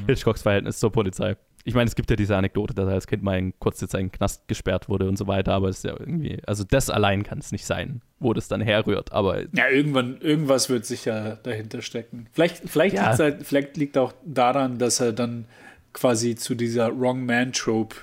[0.08, 1.36] Hitchcocks Verhältnis zur Polizei.
[1.66, 4.00] ich meine, es gibt ja diese Anekdote, dass er als Kind mal in kurze Zeit
[4.02, 6.90] in den Knast gesperrt wurde und so weiter, aber es ist ja irgendwie, also das
[6.90, 9.42] allein kann es nicht sein, wo das dann herrührt, aber.
[9.54, 12.28] Ja, irgendwann, irgendwas wird sicher dahinter stecken.
[12.32, 13.18] Vielleicht, vielleicht, ja.
[13.18, 15.46] halt, vielleicht liegt auch daran, dass er dann
[15.94, 17.96] quasi zu dieser Wrong Man Trope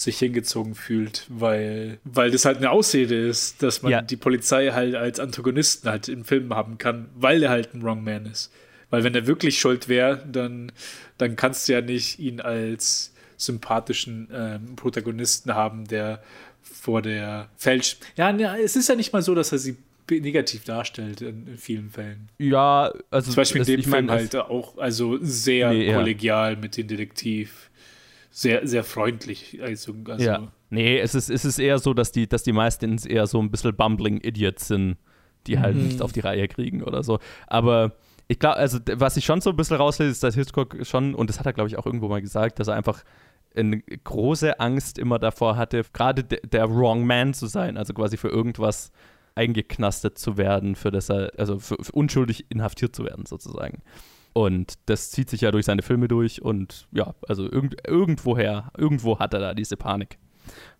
[0.00, 4.00] sich hingezogen fühlt, weil, weil das halt eine Ausrede ist, dass man ja.
[4.00, 8.02] die Polizei halt als Antagonisten halt im Film haben kann, weil er halt ein Wrong
[8.02, 8.50] Man ist.
[8.88, 10.72] Weil wenn er wirklich schuld wäre, dann,
[11.18, 16.22] dann kannst du ja nicht ihn als sympathischen ähm, Protagonisten haben, der
[16.62, 17.98] vor der Fälsch.
[18.16, 19.76] Ja, es ist ja nicht mal so, dass er sie
[20.10, 22.30] negativ darstellt in, in vielen Fällen.
[22.38, 26.58] Ja, also zum Beispiel in dem Film mein, halt auch also sehr nee, kollegial ja.
[26.58, 27.69] mit dem Detektiv,
[28.30, 29.58] sehr sehr freundlich.
[29.62, 30.52] Also, also ja.
[30.70, 33.50] Nee, es ist, es ist eher so, dass die, dass die meisten eher so ein
[33.50, 34.96] bisschen bumbling Idiots sind,
[35.46, 35.84] die halt mhm.
[35.84, 37.18] nichts auf die Reihe kriegen oder so.
[37.48, 37.96] Aber
[38.28, 41.28] ich glaube, also was ich schon so ein bisschen rauslese, ist, dass Hitchcock schon, und
[41.28, 43.02] das hat er, glaube ich, auch irgendwo mal gesagt, dass er einfach
[43.56, 48.16] eine große Angst immer davor hatte, gerade de der Wrong Man zu sein, also quasi
[48.16, 48.92] für irgendwas
[49.34, 53.82] eingeknastet zu werden, für das er, also für, für unschuldig inhaftiert zu werden, sozusagen.
[54.32, 59.18] Und das zieht sich ja durch seine Filme durch und ja, also irgend, irgendwoher, irgendwo
[59.18, 60.18] hat er da diese Panik.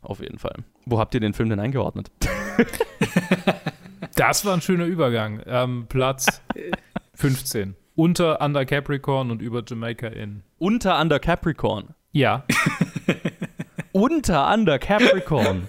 [0.03, 0.57] Auf jeden Fall.
[0.87, 2.11] Wo habt ihr den Film denn eingeordnet?
[4.17, 5.43] das war ein schöner Übergang.
[5.47, 6.41] Ähm, Platz
[7.15, 7.77] 15.
[7.97, 10.43] Unter Under Capricorn und über Jamaica in.
[10.59, 11.95] Unter Under Capricorn?
[12.13, 12.45] Ja.
[13.93, 15.69] Unter Under Capricorn.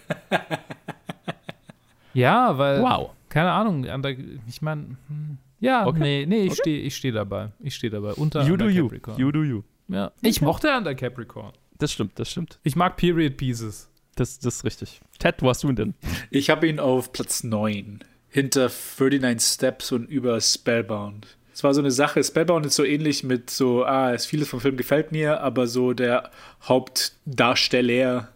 [2.14, 2.82] ja, weil.
[2.82, 3.12] Wow.
[3.30, 4.12] Keine Ahnung, under,
[4.48, 4.98] ich meine.
[5.08, 6.00] Hm, ja, okay.
[6.00, 6.62] nee, nee, ich okay.
[6.62, 7.52] stehe ich steh dabei.
[7.60, 8.14] Ich stehe dabei.
[8.14, 9.18] Unter you Under do Capricorn.
[9.18, 9.26] You.
[9.28, 9.64] you do you.
[9.88, 10.12] Ja.
[10.22, 11.54] Ich mochte Under Capricorn.
[11.78, 12.60] Das stimmt, das stimmt.
[12.64, 13.90] Ich mag Period Pieces.
[14.16, 15.02] Das, das ist richtig.
[15.20, 15.94] Ted, wo hast du ihn denn?
[16.30, 18.00] Ich habe ihn auf Platz 9.
[18.30, 21.28] Hinter 39 Steps und über Spellbound.
[21.54, 24.62] Es war so eine Sache, Spellbound ist so ähnlich mit so, ah, es vieles vom
[24.62, 26.32] Film gefällt mir, aber so der
[26.64, 28.30] Hauptdarsteller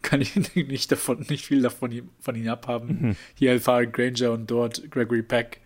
[0.00, 2.98] kann ich nicht davon, nicht viel davon von ihm abhaben.
[3.00, 3.16] Mhm.
[3.34, 5.60] Hier Alfred Granger und dort Gregory Peck.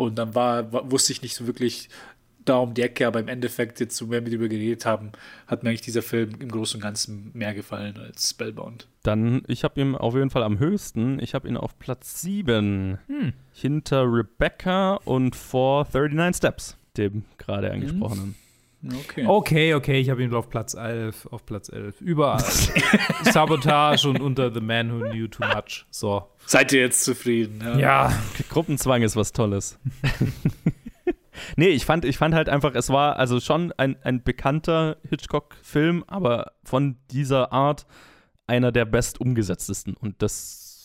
[0.00, 1.90] Und dann war, wusste ich nicht so wirklich,
[2.46, 5.12] da um die Ecke, aber im Endeffekt, jetzt so mehr mit über geredet haben,
[5.46, 8.88] hat mir eigentlich dieser Film im Großen und Ganzen mehr gefallen als Spellbound.
[9.02, 11.20] Dann, ich habe ihn auf jeden Fall am höchsten.
[11.20, 12.98] Ich habe ihn auf Platz 7.
[13.08, 13.34] Hm.
[13.52, 18.34] Hinter Rebecca und vor 39 Steps, dem gerade hm.
[18.82, 19.26] Okay.
[19.26, 22.00] okay, okay, ich habe ihn auf Platz 11, auf Platz 11.
[22.00, 22.42] Überall.
[23.24, 25.86] Sabotage und unter The Man Who Knew Too Much.
[25.90, 26.28] So.
[26.46, 27.60] Seid ihr jetzt zufrieden?
[27.62, 27.78] Ja.
[27.78, 28.12] ja.
[28.48, 29.78] Gruppenzwang ist was Tolles.
[31.56, 36.04] Nee, ich fand, ich fand halt einfach, es war also schon ein, ein bekannter Hitchcock-Film,
[36.06, 37.86] aber von dieser Art
[38.46, 39.94] einer der best umgesetztesten.
[39.94, 40.22] Und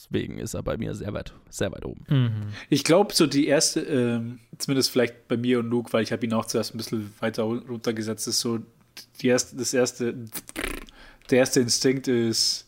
[0.05, 2.05] deswegen ist er bei mir sehr weit, sehr weit oben.
[2.09, 2.47] Mhm.
[2.69, 6.25] Ich glaube, so die erste, ähm, zumindest vielleicht bei mir und Luke, weil ich habe
[6.25, 8.59] ihn auch zuerst ein bisschen weiter runtergesetzt, ist so
[9.21, 10.15] die erste, das erste,
[11.29, 12.67] der erste Instinkt ist,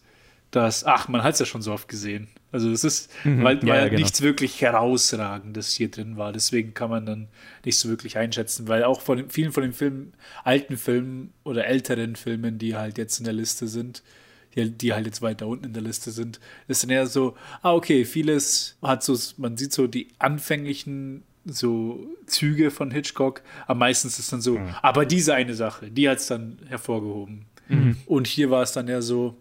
[0.52, 2.28] dass, ach, man hat es ja schon so oft gesehen.
[2.52, 4.00] Also es ist, mhm, weil, ja, weil ja, genau.
[4.00, 6.32] nichts wirklich herausragendes hier drin war.
[6.32, 7.28] Deswegen kann man dann
[7.66, 10.14] nicht so wirklich einschätzen, weil auch von vielen von den Filmen,
[10.44, 14.02] alten Filmen oder älteren Filmen, die halt jetzt in der Liste sind,
[14.58, 17.74] die, die halt jetzt weiter unten in der Liste sind, ist dann eher so, ah,
[17.74, 24.20] okay, vieles hat so, man sieht so die anfänglichen so Züge von Hitchcock, aber meistens
[24.20, 24.76] ist dann so, mhm.
[24.82, 27.46] aber diese eine Sache, die hat es dann hervorgehoben.
[27.70, 27.98] Mhm.
[28.06, 29.38] Und hier war es dann eher so,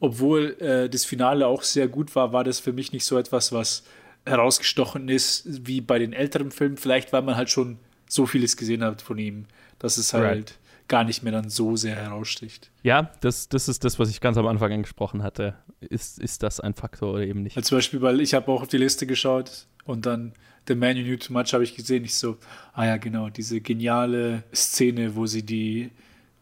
[0.00, 3.52] obwohl äh, das Finale auch sehr gut war, war das für mich nicht so etwas,
[3.52, 3.84] was
[4.24, 6.76] herausgestochen ist wie bei den älteren Filmen.
[6.76, 7.78] Vielleicht, weil man halt schon
[8.08, 9.46] so vieles gesehen hat von ihm,
[9.78, 10.58] dass es halt right.
[10.88, 12.70] Gar nicht mehr dann so sehr heraussticht.
[12.82, 15.54] Ja, das, das ist das, was ich ganz am Anfang angesprochen hatte.
[15.80, 17.56] Ist, ist das ein Faktor oder eben nicht?
[17.56, 20.34] Also zum Beispiel, weil ich habe auch auf die Liste geschaut und dann
[20.68, 22.04] The Man You Knew Too Much habe ich gesehen.
[22.04, 22.38] Ich so,
[22.72, 25.90] ah ja, genau, diese geniale Szene, wo sie die,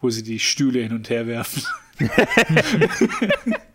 [0.01, 1.63] wo sie die Stühle hin und her werfen.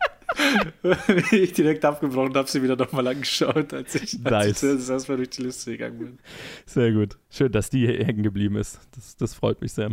[1.31, 4.63] ich direkt abgebrochen habe sie wieder nochmal angeschaut, als ich, nice.
[4.63, 6.19] als ich erstmal durch die Liste gegangen bin.
[6.65, 7.17] Sehr gut.
[7.29, 8.79] Schön, dass die hängen geblieben ist.
[8.95, 9.89] Das, das freut mich sehr.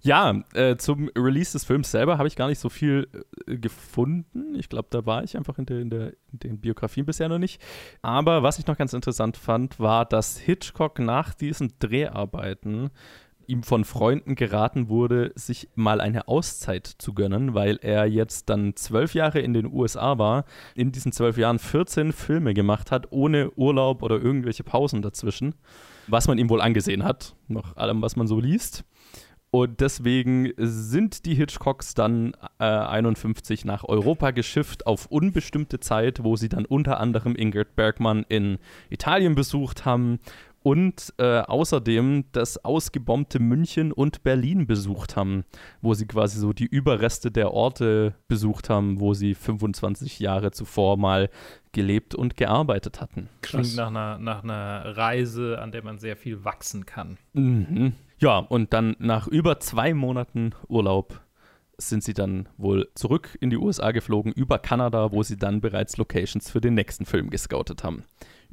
[0.00, 3.08] Ja, äh, zum Release des Films selber habe ich gar nicht so viel
[3.46, 4.54] äh, gefunden.
[4.54, 7.38] Ich glaube, da war ich einfach in, der, in, der, in den Biografien bisher noch
[7.38, 7.60] nicht.
[8.02, 12.90] Aber was ich noch ganz interessant fand, war, dass Hitchcock nach diesen Dreharbeiten
[13.50, 18.76] ihm von Freunden geraten wurde, sich mal eine Auszeit zu gönnen, weil er jetzt dann
[18.76, 20.44] zwölf Jahre in den USA war,
[20.74, 25.54] in diesen zwölf Jahren 14 Filme gemacht hat, ohne Urlaub oder irgendwelche Pausen dazwischen,
[26.06, 28.84] was man ihm wohl angesehen hat, nach allem, was man so liest.
[29.52, 36.36] Und deswegen sind die Hitchcocks dann äh, 51 nach Europa geschifft auf unbestimmte Zeit, wo
[36.36, 38.58] sie dann unter anderem Ingrid Bergmann in
[38.90, 40.20] Italien besucht haben
[40.62, 45.44] und äh, außerdem das ausgebombte München und Berlin besucht haben,
[45.80, 50.96] wo sie quasi so die Überreste der Orte besucht haben, wo sie 25 Jahre zuvor
[50.96, 51.30] mal
[51.72, 53.28] gelebt und gearbeitet hatten.
[53.42, 57.16] Klingt nach einer, nach einer Reise, an der man sehr viel wachsen kann.
[57.32, 57.94] Mhm.
[58.18, 61.20] Ja, und dann nach über zwei Monaten Urlaub
[61.78, 65.96] sind sie dann wohl zurück in die USA geflogen, über Kanada, wo sie dann bereits
[65.96, 68.04] Locations für den nächsten Film gescoutet haben,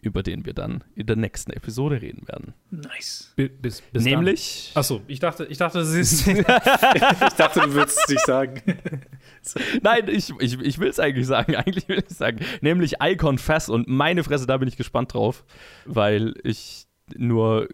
[0.01, 2.53] über den wir dann in der nächsten Episode reden werden.
[2.69, 3.33] Nice.
[3.35, 4.71] Bis, bis Nämlich.
[4.73, 6.27] Achso, ich dachte, ich dachte, das ist.
[6.27, 8.61] ich dachte, du würdest es nicht sagen.
[9.81, 11.55] Nein, ich, ich, ich will es eigentlich sagen.
[11.55, 12.39] Eigentlich will ich sagen.
[12.61, 15.45] Nämlich I Confess und meine Fresse, da bin ich gespannt drauf,
[15.85, 17.67] weil ich nur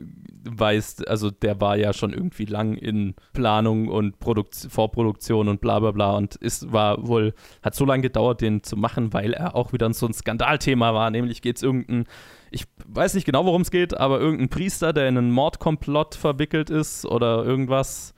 [0.46, 5.80] weiß, also der war ja schon irgendwie lang in Planung und Produkt Vorproduktion und bla
[5.80, 9.56] bla bla und ist, war wohl, hat so lange gedauert, den zu machen, weil er
[9.56, 12.06] auch wieder so ein Skandalthema war, nämlich geht es irgendein,
[12.52, 16.70] ich weiß nicht genau, worum es geht, aber irgendein Priester, der in einen Mordkomplott verwickelt
[16.70, 18.14] ist oder irgendwas.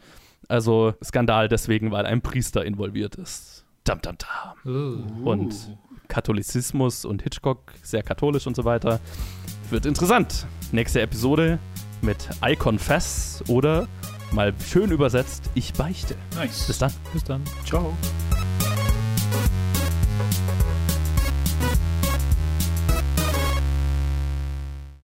[0.47, 3.65] Also Skandal deswegen, weil ein Priester involviert ist.
[3.83, 4.73] Dam, dam, dam.
[4.73, 5.29] Uh.
[5.29, 5.77] Und
[6.07, 8.99] Katholizismus und Hitchcock, sehr katholisch und so weiter.
[9.69, 10.45] Wird interessant.
[10.71, 11.59] Nächste Episode
[12.01, 13.87] mit I Confess oder
[14.31, 16.15] mal schön übersetzt, ich beichte.
[16.35, 16.67] Nice.
[16.67, 16.93] Bis dann.
[17.13, 17.41] Bis dann.
[17.65, 17.93] Ciao.